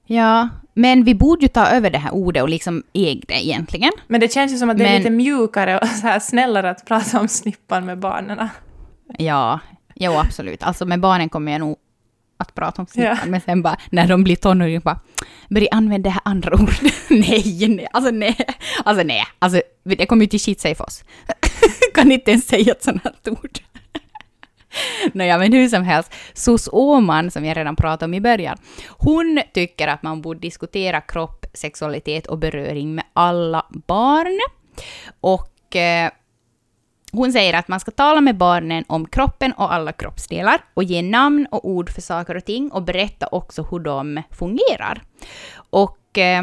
Ja, 0.08 0.48
men 0.74 1.04
vi 1.04 1.14
borde 1.14 1.42
ju 1.42 1.48
ta 1.48 1.66
över 1.66 1.90
det 1.90 1.98
här 1.98 2.14
ordet 2.14 2.42
och 2.42 2.48
liksom 2.48 2.82
äga 2.92 3.20
det 3.28 3.46
egentligen. 3.46 3.92
Men 4.06 4.20
det 4.20 4.32
känns 4.32 4.52
ju 4.52 4.56
som 4.58 4.70
att 4.70 4.78
det 4.78 4.84
är 4.84 4.88
Men- 4.88 4.98
lite 4.98 5.10
mjukare 5.10 5.78
och 5.78 5.86
så 5.88 6.06
här 6.06 6.18
snällare 6.20 6.70
att 6.70 6.84
prata 6.86 7.20
om 7.20 7.28
snippan 7.28 7.86
med 7.86 7.98
barnen. 7.98 8.48
Ja, 9.18 9.60
jo 9.94 10.12
absolut. 10.12 10.62
Alltså 10.62 10.84
med 10.86 11.00
barnen 11.00 11.28
kommer 11.28 11.52
jag 11.52 11.58
nog 11.60 11.76
att 12.36 12.54
prata 12.54 12.82
om 12.82 12.86
snippan, 12.86 13.16
Ja. 13.22 13.26
men 13.30 13.40
sen 13.40 13.62
bara 13.62 13.76
när 13.90 14.06
de 14.08 14.24
blir 14.24 14.36
tonåringar 14.36 14.80
bara 14.80 15.00
börja 15.50 15.68
använda 15.70 16.08
det 16.08 16.12
här 16.12 16.22
andra 16.24 16.54
ordet. 16.54 16.80
nej, 17.10 17.68
nej, 17.68 17.88
alltså 17.92 18.10
nej, 18.10 18.36
alltså 18.84 19.04
nej, 19.04 19.22
alltså 19.38 19.60
det 19.84 20.06
kommer 20.06 20.22
ju 20.22 20.28
till 20.28 20.40
shit 20.40 20.62
för 20.62 20.82
oss. 20.82 21.04
kan 21.94 22.12
inte 22.12 22.30
ens 22.30 22.46
säga 22.46 22.72
ett 22.72 22.82
sånt 22.82 23.04
här 23.04 23.32
ord. 23.32 23.58
Nåja, 25.12 25.38
men 25.38 25.52
hur 25.52 25.68
som 25.68 25.84
helst, 25.84 26.12
Sus 26.34 26.68
Åman, 26.72 27.30
som 27.30 27.44
jag 27.44 27.56
redan 27.56 27.76
pratade 27.76 28.04
om 28.04 28.14
i 28.14 28.20
början, 28.20 28.58
hon 28.88 29.42
tycker 29.54 29.88
att 29.88 30.02
man 30.02 30.22
borde 30.22 30.40
diskutera 30.40 31.00
kropp, 31.00 31.46
sexualitet 31.54 32.26
och 32.26 32.38
beröring 32.38 32.94
med 32.94 33.04
alla 33.12 33.66
barn. 33.70 34.40
Och 35.20 35.76
eh, 35.76 36.10
hon 37.12 37.32
säger 37.32 37.54
att 37.54 37.68
man 37.68 37.80
ska 37.80 37.90
tala 37.90 38.20
med 38.20 38.36
barnen 38.36 38.84
om 38.88 39.08
kroppen 39.08 39.52
och 39.52 39.72
alla 39.72 39.92
kroppsdelar 39.92 40.60
och 40.74 40.84
ge 40.84 41.02
namn 41.02 41.46
och 41.50 41.68
ord 41.68 41.90
för 41.90 42.00
saker 42.00 42.36
och 42.36 42.44
ting 42.44 42.70
och 42.72 42.82
berätta 42.82 43.26
också 43.26 43.62
hur 43.62 43.78
de 43.78 44.22
fungerar. 44.30 45.02
Och 45.70 46.18
eh, 46.18 46.42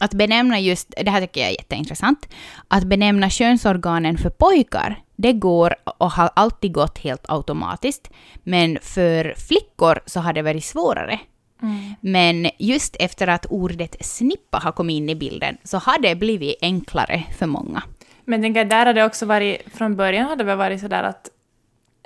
att 0.00 0.14
benämna 0.14 0.60
just, 0.60 0.94
det 0.96 1.10
här 1.10 1.20
tycker 1.20 1.40
jag 1.40 1.50
är 1.50 1.54
jätteintressant, 1.54 2.28
att 2.68 2.84
benämna 2.84 3.30
könsorganen 3.30 4.18
för 4.18 4.30
pojkar, 4.30 5.02
det 5.16 5.32
går 5.32 5.74
och 5.84 6.10
har 6.10 6.30
alltid 6.36 6.72
gått 6.72 6.98
helt 6.98 7.24
automatiskt, 7.28 8.10
men 8.42 8.78
för 8.82 9.34
flickor 9.48 10.00
så 10.06 10.20
har 10.20 10.32
det 10.32 10.42
varit 10.42 10.64
svårare. 10.64 11.20
Men 12.00 12.50
just 12.58 12.96
efter 12.98 13.26
att 13.26 13.46
ordet 13.46 13.96
snippa 14.00 14.58
har 14.58 14.72
kommit 14.72 14.94
in 14.94 15.08
i 15.08 15.14
bilden 15.14 15.56
så 15.64 15.78
har 15.78 15.98
det 15.98 16.14
blivit 16.14 16.56
enklare 16.62 17.24
för 17.38 17.46
många. 17.46 17.82
Men 18.24 18.42
tänker, 18.42 18.64
där 18.64 18.86
har 18.86 18.94
det 18.94 19.04
också 19.04 19.26
varit, 19.26 19.62
från 19.74 19.96
början 19.96 20.26
har 20.26 20.36
det 20.36 20.44
väl 20.44 20.58
varit 20.58 20.80
sådär 20.80 21.02
att, 21.02 21.28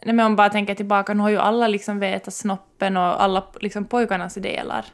nej 0.04 0.14
men 0.14 0.26
om 0.26 0.32
man 0.32 0.36
bara 0.36 0.50
tänker 0.50 0.74
tillbaka, 0.74 1.14
nu 1.14 1.22
har 1.22 1.30
ju 1.30 1.38
alla 1.38 1.68
liksom 1.68 1.98
vetat 1.98 2.34
snoppen 2.34 2.96
och 2.96 3.22
alla 3.22 3.44
liksom 3.60 3.84
pojkarnas 3.84 4.34
delar. 4.34 4.84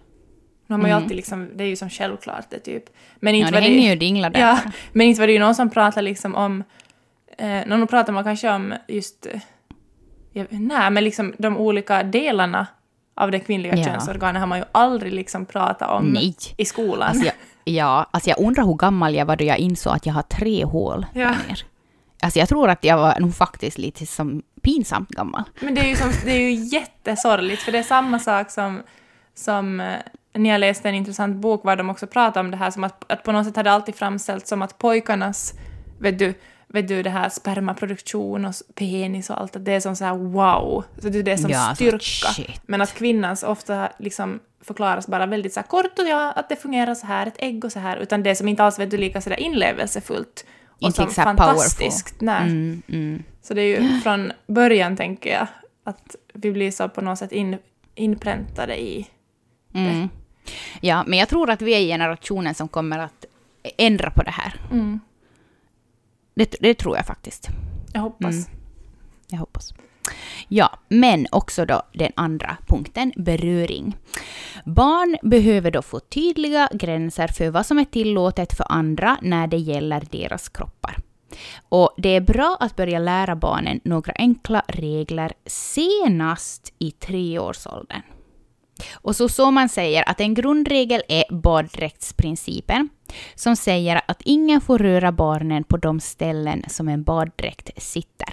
Nu 0.71 0.75
har 0.75 0.79
man 0.81 0.91
ju 0.91 0.97
alltid 0.97 1.17
liksom, 1.17 1.49
det 1.57 1.65
är 1.65 1.69
ju 1.69 1.77
som 1.77 1.91
självklart 1.91 2.47
det 2.51 2.59
typ. 2.59 2.85
Men 3.21 3.35
Mm. 3.35 3.41
Ja, 3.41 3.47
inte 3.47 3.59
det 3.61 3.63
var 3.67 3.69
hänger 3.75 3.91
ju 3.91 3.97
dinglar 3.97 4.31
där. 4.31 4.41
Ja, 4.41 4.59
men 4.93 5.07
inte 5.07 5.21
var 5.21 5.27
det 5.27 5.33
ju 5.33 5.39
någon 5.39 5.55
som 5.55 5.71
pratade 5.71 6.03
liksom 6.03 6.35
om, 6.35 6.65
eh, 7.39 7.67
någon 7.67 7.87
pratar 7.87 8.13
man 8.13 8.25
kanske 8.25 8.51
om 8.51 8.75
just, 8.89 9.27
eh, 9.27 9.41
jag, 10.33 10.47
nej 10.51 10.91
men 10.91 11.05
liksom 11.05 11.35
de 11.39 11.57
olika 11.57 12.03
delarna 12.03 12.67
av 13.17 13.31
det 13.31 13.39
kvinnliga 13.41 13.77
Ja. 13.77 13.85
könsorganet 13.85 14.41
har 14.41 14.47
man 14.47 14.59
ju 14.59 14.65
aldrig 14.73 15.13
liksom 15.13 15.47
pratat 15.47 15.91
om 15.91 16.05
Nej. 16.07 16.35
i 16.57 16.65
skolan. 16.65 17.09
Alltså 17.09 17.25
jag, 17.25 17.35
Ja, 17.65 18.07
alltså 18.11 18.31
jag 18.31 18.39
undrar 18.39 18.65
hur 18.65 18.75
gammal 18.75 19.15
jag 19.15 19.27
var 19.27 19.37
då 19.37 19.45
jag 19.45 19.59
insåg 19.59 19.93
att 19.95 20.07
jag 20.07 20.15
har 20.15 20.23
tre 20.23 20.65
hål 20.65 21.07
Ja. 21.15 21.21
där 21.21 21.49
ner. 21.49 21.63
Alltså 22.23 22.39
jag 22.39 22.49
tror 22.49 22.69
att 22.71 22.85
jag 22.85 22.97
var 22.97 23.21
nog 23.21 23.35
faktiskt 23.35 23.79
lite 23.79 24.07
som 24.07 24.43
pinsamt 24.63 25.09
gammal. 25.09 25.43
Men 25.61 25.75
det 25.75 25.81
är 25.81 25.89
ju, 25.89 25.97
som, 25.97 26.11
det 26.25 26.31
är 26.31 26.41
ju 26.41 26.53
jättesorgligt, 26.53 27.63
för 27.63 27.73
det 27.73 27.79
är 27.79 27.83
samma 27.83 28.19
sak 28.19 28.51
som, 28.51 28.83
som 29.35 29.81
eh, 29.81 29.97
när 30.33 30.51
jag 30.51 30.59
läste 30.59 30.89
en 30.89 30.95
intressant 30.95 31.37
bok 31.37 31.65
var 31.65 31.77
de 31.77 31.91
också 31.91 32.07
pratade 32.07 32.41
om 32.41 32.51
det 32.51 32.57
här, 32.57 32.71
som 32.71 32.85
att, 32.85 33.13
att 33.13 33.23
på 33.23 33.33
något 33.33 33.47
sätt 33.47 33.57
hade 33.57 33.71
alltid 33.71 33.95
framställts 33.95 34.49
som 34.49 34.63
att 34.63 34.79
pojkarnas, 34.79 35.55
vet 35.99 36.19
du, 36.19 36.35
vet 36.67 36.89
du 36.89 37.03
det 37.03 37.11
här 37.11 37.29
spermaproduktion 37.29 38.45
och 38.45 38.55
penis 38.75 39.31
och 39.31 39.41
allt, 39.41 39.57
att 39.57 39.65
det 39.65 39.73
är 39.73 39.81
som 39.81 39.97
så 39.97 40.05
här 40.05 40.15
wow, 40.15 40.85
så 40.99 41.09
det 41.09 41.19
är 41.19 41.23
det 41.23 41.39
som 41.39 41.51
Ja, 41.51 41.73
styrka. 41.75 42.53
Men 42.67 42.81
att 42.81 42.95
kvinnans 42.95 43.43
ofta 43.43 43.89
liksom 43.99 44.41
förklaras 44.63 45.07
bara 45.07 45.27
väldigt 45.27 45.53
så 45.53 45.61
här 45.61 45.67
kort 45.67 45.99
och 45.99 46.09
ja, 46.09 46.33
att 46.33 46.49
det 46.49 46.57
fungerar 46.57 46.95
så 46.95 47.07
här, 47.07 47.27
ett 47.27 47.37
ägg 47.39 47.65
och 47.65 47.73
så 47.73 47.79
här, 47.79 47.97
utan 47.97 48.23
det 48.23 48.37
som 48.37 48.49
inte 48.49 48.65
alls 48.65 48.79
vet 48.79 48.91
du 48.91 48.97
lika 48.97 49.21
så 49.21 49.31
där 49.31 49.41
inlevelsefullt 49.41 50.47
och 50.67 50.83
Inte 50.83 50.97
som 50.97 51.11
fantastiskt. 51.11 52.21
Nej. 52.21 52.43
Mm, 52.43 52.83
mm. 52.89 53.23
Så 53.43 53.55
det 53.55 53.63
är 53.63 53.81
ju 53.81 54.01
från 54.01 54.33
början, 54.47 54.97
tänker 54.97 55.33
jag, 55.33 55.47
att 55.85 56.17
vi 56.35 56.53
blir 56.53 56.71
så 56.71 56.89
på 56.89 57.01
något 57.01 57.19
sätt 57.19 57.33
in, 57.33 57.59
inpräntade 57.95 58.81
i... 58.81 59.09
Mm. 59.75 60.09
Ja, 60.81 61.05
men 61.07 61.19
jag 61.19 61.29
tror 61.29 61.51
att 61.51 61.63
vi 61.63 61.73
är 61.73 61.81
generationen 61.81 62.55
som 62.55 62.69
kommer 62.69 62.99
att 62.99 63.25
ändra 63.79 64.11
på 64.11 64.23
det 64.23 64.31
här. 64.31 64.55
Mm. 64.71 65.01
Det, 66.35 66.57
det 66.61 66.75
tror 66.75 66.97
jag 66.97 67.07
faktiskt. 67.07 67.49
Jag 67.93 68.01
hoppas. 68.01 68.35
Mm. 68.35 68.61
Jag 69.29 69.39
hoppas. 69.39 69.75
Ja, 70.49 70.79
men 70.89 71.27
också 71.33 71.65
då 71.65 71.83
den 71.93 72.13
andra 72.15 72.57
punkten, 72.67 73.13
beröring. 73.17 73.97
Barn 74.65 75.17
behöver 75.23 75.71
då 75.71 75.83
få 75.83 76.01
tydliga 76.01 76.69
gränser 76.73 77.29
för 77.29 77.51
vad 77.51 77.67
som 77.67 77.79
är 77.79 77.85
tillåtet 77.85 78.57
för 78.57 78.67
andra 78.69 79.19
när 79.23 79.47
det 79.47 79.57
gäller 79.57 80.07
deras 80.11 80.49
kroppar. 80.49 80.97
Och 81.69 81.95
det 81.97 82.09
är 82.09 82.21
bra 82.21 82.57
att 82.61 82.77
börja 82.77 82.99
lära 82.99 83.37
barnen 83.37 83.81
några 83.85 84.13
enkla 84.17 84.63
regler 84.69 85.33
senast 85.47 86.73
i 86.79 86.91
treårsåldern. 86.91 88.03
Och 88.95 89.17
så 89.17 89.29
så 89.29 89.51
man 89.51 89.69
säger 89.69 90.09
att 90.09 90.21
en 90.21 90.35
grundregel 90.35 91.03
är 91.09 91.25
baddräktsprincipen, 91.31 92.89
som 93.35 93.57
säger 93.57 94.01
att 94.09 94.23
ingen 94.25 94.61
får 94.61 94.79
röra 94.79 95.13
barnen 95.13 95.65
på 95.65 95.77
de 95.77 96.01
ställen 96.01 96.65
som 96.69 96.89
en 96.89 97.03
baddräkt 97.03 97.83
sitter. 97.83 98.29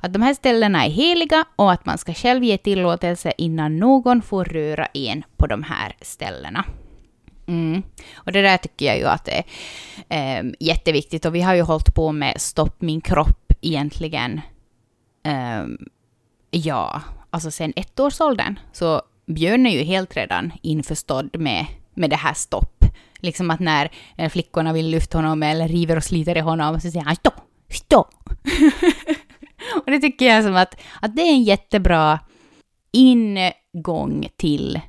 Att 0.00 0.12
de 0.12 0.22
här 0.22 0.34
ställena 0.34 0.84
är 0.86 0.90
heliga 0.90 1.44
och 1.56 1.72
att 1.72 1.86
man 1.86 1.98
ska 1.98 2.14
själv 2.14 2.44
ge 2.44 2.58
tillåtelse 2.58 3.32
innan 3.38 3.76
någon 3.76 4.22
får 4.22 4.44
röra 4.44 4.86
en 4.86 5.24
på 5.36 5.46
de 5.46 5.62
här 5.62 5.96
ställena. 6.00 6.64
Mm. 7.46 7.82
Och 8.14 8.32
det 8.32 8.42
där 8.42 8.56
tycker 8.56 8.86
jag 8.86 8.98
ju 8.98 9.04
att 9.04 9.28
är 9.28 9.44
eh, 10.08 10.44
jätteviktigt 10.60 11.24
och 11.24 11.34
vi 11.34 11.40
har 11.40 11.54
ju 11.54 11.62
hållit 11.62 11.94
på 11.94 12.12
med 12.12 12.40
Stopp 12.40 12.80
min 12.80 13.00
kropp 13.00 13.52
egentligen, 13.60 14.40
eh, 15.26 15.64
ja, 16.50 17.02
alltså 17.30 17.50
sen 17.50 17.72
ettårsåldern. 17.76 18.58
Så 18.72 19.02
Björn 19.28 19.66
är 19.66 19.70
ju 19.70 19.82
helt 19.82 20.16
redan 20.16 20.52
införstådd 20.62 21.40
med, 21.40 21.66
med 21.94 22.10
det 22.10 22.16
här 22.16 22.34
stopp. 22.34 22.84
Liksom 23.20 23.50
att 23.50 23.60
när 23.60 23.90
eh, 24.16 24.30
flickorna 24.30 24.72
vill 24.72 24.90
lyfta 24.90 25.18
honom 25.18 25.42
eller 25.42 25.68
river 25.68 25.96
och 25.96 26.04
sliter 26.04 26.36
i 26.36 26.40
honom 26.40 26.80
så 26.80 26.90
säger 26.90 27.04
han 27.04 27.16
stopp, 27.16 27.40
stopp. 27.70 28.30
och 29.84 29.90
det 29.90 29.98
tycker 29.98 30.26
jag 30.26 30.44
som 30.44 30.56
att, 30.56 30.80
att 31.00 31.16
det 31.16 31.22
är 31.22 31.32
en 31.32 31.42
jättebra 31.42 32.20
ingång 32.92 34.28
till 34.36 34.80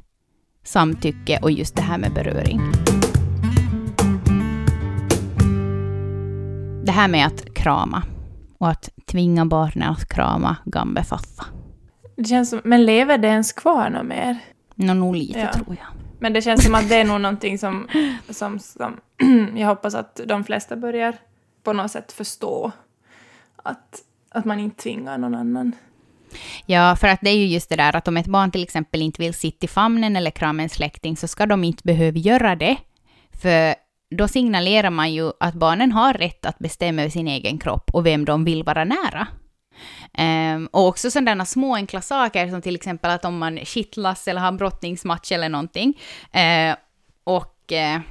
samtycke 0.63 1.39
och 1.41 1.51
just 1.51 1.75
det 1.75 1.81
här 1.81 1.97
med 1.97 2.13
beröring. 2.13 2.61
Det 6.85 6.91
här 6.91 7.07
med 7.07 7.27
att 7.27 7.53
krama 7.53 8.03
och 8.57 8.69
att 8.69 8.89
tvinga 9.05 9.45
barnen 9.45 9.89
att 9.89 10.09
krama 10.09 10.55
gambe 10.65 11.03
faffa. 11.03 11.45
Det 12.19 12.27
känns 12.29 12.49
som, 12.49 12.61
men 12.63 12.85
lever 12.85 13.17
det 13.17 13.27
ens 13.27 13.51
kvar 13.51 13.89
något 13.89 14.05
mer? 14.05 14.37
Nå, 14.75 14.93
nog 14.93 15.15
lite 15.15 15.39
Ja. 15.39 15.53
tror 15.53 15.67
jag. 15.79 15.87
Men 16.19 16.33
det 16.33 16.41
känns 16.41 16.63
som 16.63 16.75
att 16.75 16.89
det 16.89 16.95
är 16.95 17.05
nog 17.05 17.21
någonting 17.21 17.57
som, 17.57 17.87
som, 18.29 18.59
som 18.59 18.99
jag 19.55 19.67
hoppas 19.67 19.95
att 19.95 20.21
de 20.25 20.43
flesta 20.43 20.75
börjar 20.75 21.15
på 21.63 21.73
något 21.73 21.91
sätt 21.91 22.11
förstå. 22.11 22.71
Att, 23.63 24.01
att 24.29 24.45
man 24.45 24.59
inte 24.59 24.83
tvingar 24.83 25.17
någon 25.17 25.35
annan. 25.35 25.75
Ja, 26.65 26.95
för 26.95 27.07
att 27.07 27.19
det 27.21 27.29
är 27.29 27.37
ju 27.37 27.45
just 27.45 27.69
det 27.69 27.75
där 27.75 27.95
att 27.95 28.07
om 28.07 28.17
ett 28.17 28.27
barn 28.27 28.51
till 28.51 28.63
exempel 28.63 29.01
inte 29.01 29.21
vill 29.21 29.33
sitta 29.33 29.65
i 29.65 29.67
famnen 29.67 30.15
eller 30.15 30.31
krama 30.31 30.63
en 30.63 30.69
släkting 30.69 31.17
så 31.17 31.27
ska 31.27 31.45
de 31.45 31.63
inte 31.63 31.83
behöva 31.83 32.17
göra 32.17 32.55
det. 32.55 32.77
För 33.41 33.75
då 34.15 34.27
signalerar 34.27 34.89
man 34.89 35.13
ju 35.13 35.31
att 35.39 35.53
barnen 35.53 35.91
har 35.91 36.13
rätt 36.13 36.45
att 36.45 36.59
bestämma 36.59 37.01
över 37.01 37.09
sin 37.11 37.27
egen 37.27 37.57
kropp 37.57 37.89
och 37.93 38.05
vem 38.05 38.25
de 38.25 38.45
vill 38.45 38.63
vara 38.63 38.83
nära. 38.83 39.27
Um, 40.17 40.69
och 40.71 40.87
också 40.87 41.11
sådana 41.11 41.45
små 41.45 41.75
enkla 41.75 42.01
saker 42.01 42.47
som 42.47 42.61
till 42.61 42.75
exempel 42.75 43.11
att 43.11 43.25
om 43.25 43.37
man 43.37 43.59
kittlas 43.65 44.27
eller 44.27 44.41
har 44.41 44.47
en 44.47 44.57
brottningsmatch 44.57 45.31
eller 45.31 45.49
någonting 45.49 46.01
uh, 46.35 46.75
och 47.23 47.55
uh, 47.71 48.01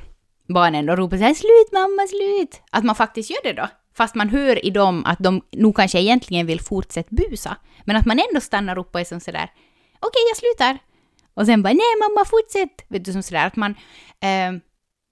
barnen 0.48 0.86
då 0.86 0.96
ropar 0.96 1.16
så 1.16 1.22
här 1.22 1.34
”slut 1.34 1.72
mamma, 1.72 2.06
slut”, 2.08 2.62
att 2.70 2.84
man 2.84 2.94
faktiskt 2.94 3.30
gör 3.30 3.42
det 3.42 3.52
då. 3.52 3.68
Fast 3.94 4.14
man 4.14 4.28
hör 4.28 4.66
i 4.66 4.70
dem 4.70 5.04
att 5.06 5.18
de 5.18 5.42
nog 5.52 5.76
kanske 5.76 6.00
egentligen 6.00 6.46
vill 6.46 6.60
fortsätta 6.60 7.08
busa. 7.10 7.56
Men 7.84 7.96
att 7.96 8.06
man 8.06 8.20
ändå 8.28 8.40
stannar 8.40 8.78
upp 8.78 8.94
och 8.94 9.00
är 9.00 9.04
som 9.04 9.20
sådär 9.20 9.50
”okej, 10.00 10.22
jag 10.28 10.36
slutar”. 10.36 10.78
Och 11.34 11.46
sen 11.46 11.62
bara 11.62 11.72
”nej 11.72 11.94
mamma, 12.00 12.24
fortsätt”. 12.24 12.84
Vet 12.88 13.04
du, 13.04 13.12
som 13.12 13.22
sådär 13.22 13.46
att 13.46 13.56
man, 13.56 13.70
uh, 13.70 14.60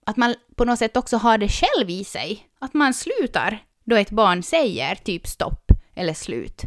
att 0.06 0.16
man 0.16 0.34
på 0.56 0.64
något 0.64 0.78
sätt 0.78 0.96
också 0.96 1.16
har 1.16 1.38
det 1.38 1.48
själv 1.48 1.90
i 1.90 2.04
sig. 2.04 2.48
Att 2.58 2.74
man 2.74 2.94
slutar 2.94 3.58
då 3.84 3.96
ett 3.96 4.10
barn 4.10 4.42
säger 4.42 4.94
typ 4.94 5.26
stopp 5.26 5.65
eller 5.96 6.14
slut 6.14 6.62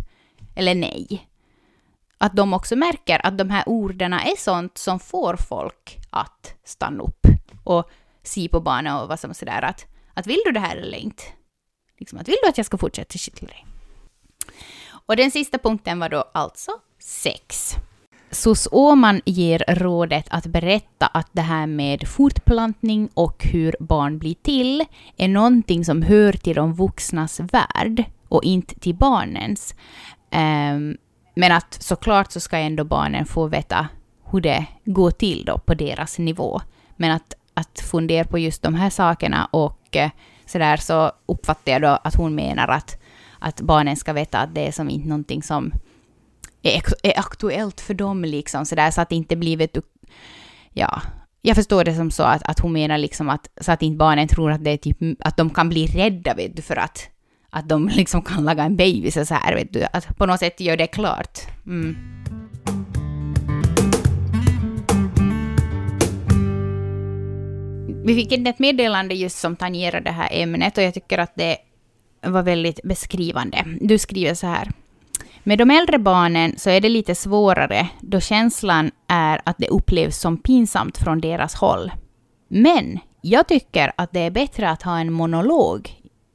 eller 0.56 0.76
nej. 0.76 1.28
Att 2.18 2.36
de 2.36 2.54
också 2.54 2.76
märker 2.76 3.26
att 3.26 3.38
de 3.38 3.50
här 3.50 3.64
orden 3.66 4.14
är 4.14 4.38
sånt 4.38 4.78
som 4.78 5.00
får 5.00 5.36
folk 5.36 5.98
att 6.10 6.54
stanna 6.64 7.04
upp 7.04 7.28
och 7.64 7.90
se 8.24 8.50
på 8.50 8.60
barnet 8.60 9.02
och 9.02 9.08
vad 9.08 9.20
som 9.20 9.34
sådär 9.34 9.62
att, 9.62 9.86
att 10.14 10.28
vill 10.28 10.42
du 10.46 10.52
det 10.52 10.60
här 10.60 10.78
eller 10.78 10.98
inte? 10.98 11.24
Liksom 11.98 12.20
att 12.20 12.28
vill 12.28 12.38
du 12.44 12.50
att 12.50 12.58
jag 12.58 12.66
ska 12.66 12.78
fortsätta 12.78 13.18
kittla 13.18 13.48
dig? 13.48 13.66
Och 14.90 15.16
den 15.16 15.32
sista 15.32 15.58
punkten 15.58 16.00
var 16.00 16.10
då 16.10 16.24
alltså 16.34 16.72
sex. 17.00 17.76
Sus 18.32 18.68
Åman 18.72 19.22
ger 19.26 19.64
rådet 19.68 20.26
att 20.30 20.46
berätta 20.46 21.08
att 21.08 21.30
det 21.32 21.42
här 21.42 21.68
med 21.68 22.08
fortplantning 22.08 23.10
och 23.14 23.44
hur 23.44 23.76
barn 23.80 24.18
blir 24.18 24.36
till 24.36 24.86
är 25.18 25.28
någonting 25.28 25.86
som 25.86 26.02
hör 26.02 26.34
till 26.34 26.56
de 26.56 26.74
vuxnas 26.74 27.40
värld 27.40 28.04
och 28.30 28.44
inte 28.44 28.80
till 28.80 28.96
barnens. 28.96 29.76
Um, 30.32 30.98
men 31.36 31.52
att 31.52 31.78
såklart 31.80 32.32
så 32.32 32.40
ska 32.40 32.58
ändå 32.58 32.84
barnen 32.84 33.26
få 33.26 33.48
veta 33.48 33.88
hur 34.32 34.42
det 34.42 34.66
går 34.86 35.12
till 35.12 35.46
då 35.46 35.58
på 35.58 35.74
deras 35.74 36.20
nivå. 36.20 36.62
Men 36.96 37.12
att, 37.12 37.34
att 37.54 37.80
fundera 37.80 38.24
på 38.24 38.40
just 38.40 38.62
de 38.62 38.76
här 38.76 38.90
sakerna 38.90 39.46
och 39.46 39.76
så 39.92 40.10
sådär 40.46 40.78
så 40.78 41.12
uppfattar 41.26 41.72
jag 41.72 41.82
då 41.82 42.00
att 42.04 42.16
hon 42.16 42.36
menar 42.36 42.68
att, 42.68 42.98
att 43.40 43.62
barnen 43.62 43.96
ska 43.96 44.14
veta 44.14 44.40
att 44.40 44.56
det 44.56 44.68
är 44.68 44.72
som 44.72 44.90
inte 44.90 45.08
någonting 45.08 45.44
som 45.44 45.74
är, 46.62 46.82
är 47.04 47.20
aktuellt 47.20 47.82
för 47.82 47.94
dem 47.94 48.24
liksom 48.24 48.66
sådär 48.66 48.92
så 48.92 49.02
att 49.02 49.10
det 49.10 49.16
inte 49.16 49.36
blir 49.36 49.58
vet 49.58 49.74
du, 49.74 49.82
ja, 50.74 51.02
jag 51.42 51.56
förstår 51.56 51.84
det 51.84 51.96
som 51.96 52.12
så 52.12 52.24
att, 52.24 52.44
att 52.44 52.60
hon 52.60 52.74
menar 52.74 52.98
liksom 52.98 53.30
att 53.30 53.50
så 53.62 53.72
att 53.72 53.82
inte 53.82 53.98
barnen 53.98 54.28
tror 54.28 54.52
att 54.52 54.64
det 54.64 54.72
är 54.72 54.78
typ 54.78 54.98
att 55.20 55.38
de 55.38 55.50
kan 55.50 55.70
bli 55.70 55.88
rädda 55.88 56.34
vet 56.34 56.56
du 56.56 56.62
för 56.62 56.76
att 56.76 57.10
att 57.50 57.70
de 57.70 57.88
liksom 57.94 58.22
kan 58.22 58.46
laga 58.46 58.64
en 58.64 58.76
baby 58.76 59.12
så 59.12 59.34
här 59.34 59.56
vet 59.56 59.74
du 59.74 59.86
att 59.94 60.18
på 60.18 60.26
något 60.26 60.40
sätt 60.40 60.60
gör 60.60 60.78
det 60.78 60.88
klart. 60.88 61.40
Mm. 61.66 61.96
Vi 68.06 68.16
fick 68.16 68.32
in 68.32 68.48
ett 68.48 68.60
meddelande 68.60 69.16
just 69.16 69.40
som 69.40 69.56
tangerar 69.56 70.02
det 70.02 70.12
här 70.12 70.30
ämnet 70.32 70.78
och 70.78 70.84
jag 70.84 70.94
tycker 70.94 71.18
att 71.18 71.36
det 71.36 71.58
var 72.22 72.44
väldigt 72.44 72.80
beskrivande. 72.84 73.66
Du 73.82 73.98
skriver 73.98 74.34
så 74.34 74.48
här. 74.48 74.72
Med 75.44 75.58
de 75.58 75.72
äldre 75.72 76.00
barnen 76.00 76.54
så 76.58 76.70
är 76.70 76.82
det 76.82 76.90
lite 76.90 77.16
svårare 77.16 77.90
då 78.02 78.20
känslan 78.20 78.92
är 79.08 79.42
att 79.44 79.58
det 79.58 79.68
upplevs 79.68 80.18
som 80.18 80.38
pinsamt 80.38 80.98
från 80.98 81.22
deras 81.22 81.56
håll. 81.56 81.92
Men 82.48 83.00
jag 83.22 83.48
tycker 83.48 83.92
att 83.96 84.12
det 84.12 84.20
är 84.20 84.32
bättre 84.32 84.70
att 84.70 84.84
ha 84.84 85.00
en 85.00 85.14
monolog 85.14 85.92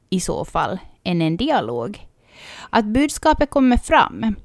i 0.09 0.19
så 0.19 0.45
fall 0.45 0.79
än 1.05 1.21
en 1.21 1.37
dialog. 1.37 2.07
Att 2.69 2.85
budskapet 2.85 3.49
kommer 3.49 3.77
fram. 3.77 4.35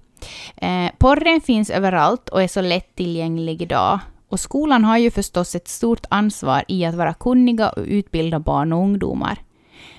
Eh, 0.57 0.91
porren 0.99 1.41
finns 1.41 1.71
överallt 1.71 2.29
och 2.29 2.43
är 2.43 2.49
så 2.49 2.61
lättillgänglig 2.61 3.63
idag. 3.63 3.99
Och 4.29 4.41
skolan 4.41 4.85
har 4.85 4.99
ju 4.99 5.11
förstås 5.11 5.55
ett 5.55 5.69
stort 5.69 6.07
ansvar 6.09 6.65
i 6.69 6.85
att 6.85 6.95
vara 6.95 7.15
kunniga 7.15 7.69
och 7.69 7.83
utbilda 7.87 8.39
barn 8.39 8.73
och 8.73 8.83
ungdomar. 8.83 9.39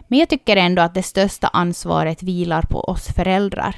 Men 0.07 0.19
jag 0.19 0.29
tycker 0.29 0.57
ändå 0.57 0.81
att 0.81 0.93
det 0.93 1.03
största 1.03 1.47
ansvaret 1.47 2.23
vilar 2.23 2.61
på 2.61 2.79
oss 2.79 3.07
föräldrar. 3.15 3.75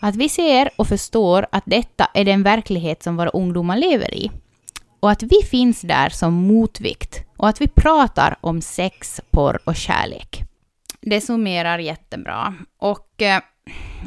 Att 0.00 0.16
vi 0.16 0.28
ser 0.28 0.70
och 0.76 0.86
förstår 0.86 1.46
att 1.52 1.62
detta 1.66 2.08
är 2.14 2.24
den 2.24 2.42
verklighet 2.42 3.02
som 3.02 3.16
våra 3.16 3.28
ungdomar 3.28 3.76
lever 3.76 4.14
i. 4.14 4.30
och 5.00 5.10
att 5.10 5.22
vi 5.22 5.42
finns 5.50 5.80
där 5.80 6.08
som 6.08 6.34
motvikt 6.34 7.24
och 7.36 7.48
att 7.48 7.60
vi 7.60 7.68
pratar 7.68 8.36
om 8.40 8.60
sex, 8.60 9.20
porr 9.30 9.58
och 9.64 9.76
kärlek. 9.76 10.43
Det 11.06 11.20
summerar 11.20 11.78
jättebra. 11.78 12.54
Och 12.78 13.22
eh, 13.22 13.42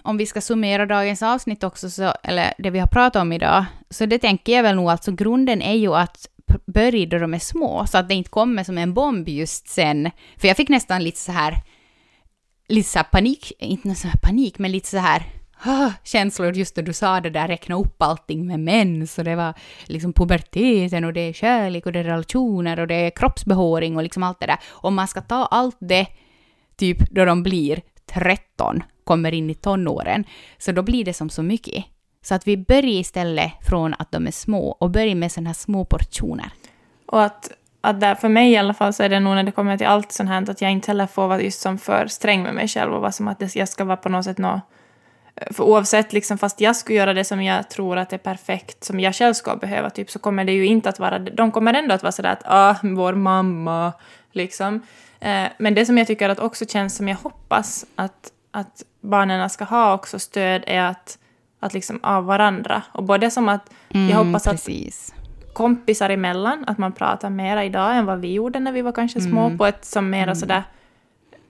om 0.03 0.17
vi 0.17 0.25
ska 0.25 0.41
summera 0.41 0.85
dagens 0.85 1.23
avsnitt 1.23 1.63
också, 1.63 1.89
så, 1.89 2.13
eller 2.23 2.53
det 2.57 2.69
vi 2.69 2.79
har 2.79 2.87
pratat 2.87 3.21
om 3.21 3.33
idag, 3.33 3.65
så 3.89 4.05
det 4.05 4.19
tänker 4.19 4.53
jag 4.53 4.63
väl 4.63 4.75
nog 4.75 4.89
alltså 4.89 5.11
grunden 5.11 5.61
är 5.61 5.75
ju 5.75 5.95
att 5.95 6.27
börja 6.65 7.05
då 7.05 7.17
de 7.17 7.33
är 7.33 7.39
små, 7.39 7.85
så 7.87 7.97
att 7.97 8.09
det 8.09 8.15
inte 8.15 8.29
kommer 8.29 8.63
som 8.63 8.77
en 8.77 8.93
bomb 8.93 9.29
just 9.29 9.67
sen. 9.67 10.11
För 10.37 10.47
jag 10.47 10.57
fick 10.57 10.69
nästan 10.69 11.03
lite 11.03 11.17
så 11.17 11.31
här, 11.31 11.53
lite 12.67 12.89
så 12.89 12.99
här 12.99 13.03
panik, 13.03 13.51
inte 13.59 13.95
så 13.95 14.07
här 14.07 14.19
panik, 14.23 14.59
men 14.59 14.71
lite 14.71 14.87
så 14.87 14.97
här 14.97 15.23
ah, 15.65 15.91
känslor 16.03 16.53
just 16.53 16.75
när 16.75 16.83
du 16.83 16.93
sa 16.93 17.21
det 17.21 17.29
där, 17.29 17.47
räkna 17.47 17.75
upp 17.75 18.01
allting 18.01 18.47
med 18.47 18.59
mens 18.59 19.17
och 19.17 19.23
det 19.23 19.35
var 19.35 19.53
liksom 19.85 20.13
puberteten 20.13 21.03
och 21.03 21.13
det 21.13 21.21
är 21.21 21.33
kärlek 21.33 21.85
och 21.85 21.91
det 21.91 21.99
är 21.99 22.03
relationer 22.03 22.79
och 22.79 22.87
det 22.87 22.95
är 22.95 23.09
kroppsbehåring 23.09 23.97
och 23.97 24.03
liksom 24.03 24.23
allt 24.23 24.39
det 24.39 24.45
där. 24.45 24.59
Om 24.67 24.95
man 24.95 25.07
ska 25.07 25.21
ta 25.21 25.45
allt 25.45 25.77
det 25.79 26.07
typ 26.77 27.09
då 27.09 27.25
de 27.25 27.43
blir 27.43 27.81
13, 28.05 28.83
kommer 29.03 29.33
in 29.33 29.49
i 29.49 29.55
tonåren, 29.55 30.25
så 30.57 30.71
då 30.71 30.81
blir 30.83 31.05
det 31.05 31.13
som 31.13 31.29
så 31.29 31.43
mycket. 31.43 31.85
Så 32.21 32.35
att 32.35 32.47
vi 32.47 32.57
börjar 32.57 32.99
istället 32.99 33.51
från 33.69 33.93
att 33.99 34.11
de 34.11 34.27
är 34.27 34.31
små 34.31 34.67
och 34.71 34.89
börjar 34.89 35.15
med 35.15 35.31
sådana 35.31 35.49
här 35.49 35.53
små 35.53 35.85
portioner. 35.85 36.49
Och 37.05 37.23
att, 37.23 37.51
att 37.81 38.01
där, 38.01 38.15
för 38.15 38.29
mig 38.29 38.51
i 38.51 38.57
alla 38.57 38.73
fall 38.73 38.93
så 38.93 39.03
är 39.03 39.09
det 39.09 39.19
nog 39.19 39.35
när 39.35 39.43
det 39.43 39.51
kommer 39.51 39.77
till 39.77 39.87
allt 39.87 40.11
sånt 40.11 40.29
här 40.29 40.49
att 40.49 40.61
jag 40.61 40.71
inte 40.71 40.91
heller 40.91 41.07
får 41.07 41.27
vara 41.27 41.41
just 41.41 41.61
som 41.61 41.77
för 41.77 42.07
sträng 42.07 42.43
med 42.43 42.53
mig 42.53 42.67
själv 42.67 42.93
och 42.93 43.01
vara 43.01 43.11
som 43.11 43.27
att 43.27 43.55
jag 43.55 43.69
ska 43.69 43.83
vara 43.85 43.97
på 43.97 44.09
något 44.09 44.25
sätt 44.25 44.37
något 44.37 44.61
för 45.51 45.63
oavsett, 45.63 46.13
liksom, 46.13 46.37
fast 46.37 46.61
jag 46.61 46.75
skulle 46.75 46.97
göra 46.97 47.13
det 47.13 47.23
som 47.23 47.43
jag 47.43 47.69
tror 47.69 47.97
att 47.97 48.13
är 48.13 48.17
perfekt, 48.17 48.83
som 48.83 48.99
jag 48.99 49.15
själv 49.15 49.33
ska 49.33 49.55
behöva, 49.55 49.89
typ, 49.89 50.11
så 50.11 50.19
kommer 50.19 50.45
det 50.45 50.51
ju 50.51 50.65
inte 50.65 50.89
att 50.89 50.99
vara... 50.99 51.19
De 51.19 51.51
kommer 51.51 51.73
ändå 51.73 51.95
att 51.95 52.03
vara 52.03 52.11
sådär 52.11 52.31
att 52.31 52.41
ah, 52.45 52.75
vår 52.83 53.13
mamma, 53.13 53.93
liksom. 54.31 54.81
Eh, 55.19 55.47
men 55.57 55.73
det 55.73 55.85
som 55.85 55.97
jag 55.97 56.07
tycker 56.07 56.29
att 56.29 56.39
också 56.39 56.65
känns 56.65 56.95
som 56.95 57.07
jag 57.07 57.15
hoppas 57.15 57.85
att, 57.95 58.31
att 58.51 58.83
barnen 59.01 59.49
ska 59.49 59.63
ha 59.65 59.93
också 59.93 60.19
stöd 60.19 60.63
är 60.67 60.81
att, 60.81 61.17
att 61.59 61.73
liksom 61.73 61.99
av 62.03 62.25
varandra. 62.25 62.83
Och 62.91 63.03
både 63.03 63.31
som 63.31 63.49
att 63.49 63.73
mm, 63.89 64.09
jag 64.09 64.17
hoppas 64.17 64.43
precis. 64.43 65.13
att 65.15 65.53
kompisar 65.53 66.09
emellan, 66.09 66.63
att 66.67 66.77
man 66.77 66.91
pratar 66.91 67.29
mera 67.29 67.65
idag 67.65 67.97
än 67.97 68.05
vad 68.05 68.19
vi 68.19 68.33
gjorde 68.33 68.59
när 68.59 68.71
vi 68.71 68.81
var 68.81 68.91
kanske 68.91 69.21
små, 69.21 69.45
mm. 69.45 69.57
på 69.57 69.65
ett 69.65 69.85
som 69.85 70.09
mera 70.09 70.23
mm. 70.23 70.35
sådär 70.35 70.63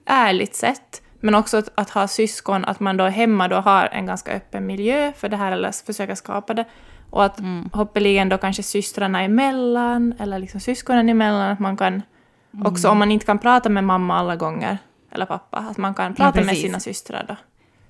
ärligt 0.06 0.56
sätt. 0.56 1.02
Men 1.20 1.36
också 1.36 1.58
att, 1.58 1.70
att, 1.76 1.90
ha 1.90 2.08
syskon, 2.08 2.66
att 2.66 2.80
man 2.80 2.98
då 2.98 3.06
hemma 3.06 3.48
då 3.48 3.56
har 3.56 3.90
en 3.92 4.06
ganska 4.06 4.32
öppen 4.32 4.66
miljö 4.66 5.12
för 5.14 5.30
det 5.30 5.38
här, 5.38 5.52
eller 5.52 5.86
försöka 5.86 6.16
skapa 6.16 6.54
det. 6.54 6.66
Och 7.10 7.24
att 7.24 7.40
mm. 7.40 7.70
hoppeligen 7.74 8.30
då 8.30 8.38
kanske 8.38 8.64
systrarna 8.64 9.22
emellan, 9.22 10.14
eller 10.20 10.40
liksom 10.40 10.60
syskonen 10.60 11.10
emellan, 11.10 11.52
att 11.52 11.60
man 11.60 11.78
kan 11.78 12.02
också, 12.66 12.90
om 12.90 12.98
man 12.98 13.12
inte 13.12 13.26
kan 13.26 13.40
prata 13.40 13.70
med 13.70 13.84
mamma 13.84 14.18
alla 14.18 14.36
gånger, 14.36 14.78
eller 15.12 15.26
pappa, 15.26 15.58
att 15.58 15.78
man 15.78 15.94
kan 15.94 16.16
prata 16.16 16.40
ja, 16.40 16.46
med 16.46 16.58
sina 16.58 16.80
systrar 16.80 17.26
då 17.28 17.36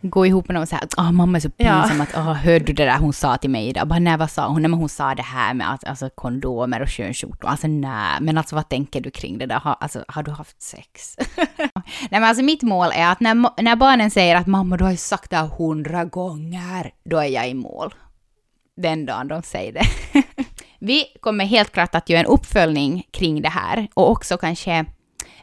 gå 0.01 0.25
ihop 0.25 0.47
med 0.47 0.53
någon 0.53 0.61
och 0.61 0.69
säga 0.69 0.81
att 0.83 0.97
oh, 0.97 1.11
mamma 1.11 1.37
är 1.37 1.41
så 1.41 1.49
pinsam 1.49 1.97
ja. 1.97 2.03
att 2.03 2.15
oh, 2.15 2.33
hörde 2.33 2.65
du 2.65 2.73
det 2.73 2.85
där 2.85 2.97
hon 2.97 3.13
sa 3.13 3.37
till 3.37 3.49
mig 3.49 3.67
idag? 3.67 3.87
Bara, 3.87 3.99
nej, 3.99 4.17
vad 4.17 4.31
sa 4.31 4.47
hon? 4.47 4.61
Nej, 4.61 4.69
men 4.69 4.79
hon 4.79 4.89
sa 4.89 5.15
det 5.15 5.21
här 5.21 5.53
med 5.53 5.73
att, 5.73 5.83
alltså, 5.83 6.09
kondomer 6.15 6.81
och 6.81 6.87
könsskjortor. 6.87 7.49
Alltså 7.49 7.67
nej, 7.67 8.17
men 8.21 8.37
alltså 8.37 8.55
vad 8.55 8.69
tänker 8.69 9.01
du 9.01 9.11
kring 9.11 9.37
det 9.37 9.45
där? 9.45 9.59
Ha, 9.59 9.73
alltså, 9.73 10.03
har 10.07 10.23
du 10.23 10.31
haft 10.31 10.61
sex? 10.61 11.15
nej, 11.57 11.69
men 12.09 12.23
alltså 12.23 12.43
mitt 12.43 12.63
mål 12.63 12.89
är 12.93 13.11
att 13.11 13.19
när, 13.19 13.61
när 13.63 13.75
barnen 13.75 14.11
säger 14.11 14.35
att 14.35 14.47
mamma 14.47 14.77
du 14.77 14.83
har 14.83 14.91
ju 14.91 14.97
sagt 14.97 15.29
det 15.29 15.37
här 15.37 15.47
hundra 15.47 16.05
gånger, 16.05 16.91
då 17.03 17.17
är 17.17 17.27
jag 17.27 17.49
i 17.49 17.53
mål. 17.53 17.93
Den 18.77 19.05
dagen 19.05 19.27
de 19.27 19.41
säger 19.41 19.73
det. 19.73 19.85
Vi 20.79 21.05
kommer 21.19 21.45
helt 21.45 21.71
klart 21.71 21.95
att 21.95 22.09
göra 22.09 22.19
en 22.19 22.25
uppföljning 22.25 23.07
kring 23.11 23.41
det 23.41 23.49
här 23.49 23.87
och 23.93 24.11
också 24.11 24.37
kanske 24.37 24.85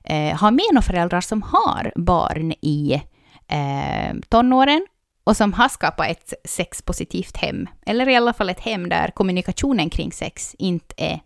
eh, 0.05 0.37
ha 0.41 0.51
med 0.51 0.65
några 0.73 0.83
föräldrar 0.83 1.21
som 1.21 1.43
har 1.43 1.93
barn 1.97 2.53
i 2.53 3.03
eh, 3.49 4.15
tonåren 4.29 4.87
och 5.25 5.37
som 5.37 5.53
har 5.53 5.69
skapat 5.69 6.11
ett 6.11 6.33
sexpositivt 6.45 7.37
hem, 7.37 7.69
eller 7.87 8.09
i 8.09 8.17
alla 8.17 8.33
fall 8.33 8.51
ett 8.51 8.61
hem 8.61 8.89
där 8.89 9.09
kommunikationen 9.09 9.91
kring 9.91 10.13
sex 10.13 10.55
inte 10.59 10.95
är 10.97 11.21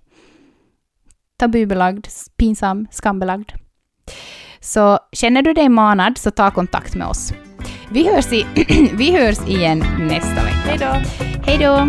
tabubelagd, 1.38 2.07
pinsam, 2.37 2.87
skambelagd. 2.90 3.53
Så 4.61 4.99
känner 5.12 5.42
du 5.42 5.53
dig 5.53 5.68
manad 5.68 6.18
så 6.18 6.31
ta 6.31 6.51
kontakt 6.51 6.94
med 6.94 7.07
oss. 7.07 7.33
Vi 7.90 8.09
hörs, 8.14 8.33
i, 8.33 8.47
vi 8.92 9.12
hörs 9.12 9.49
igen 9.49 9.85
nästa 9.99 10.44
vecka. 10.44 10.55
Hej 10.64 10.79
då! 10.79 11.11
Hej 11.47 11.59
då! 11.59 11.88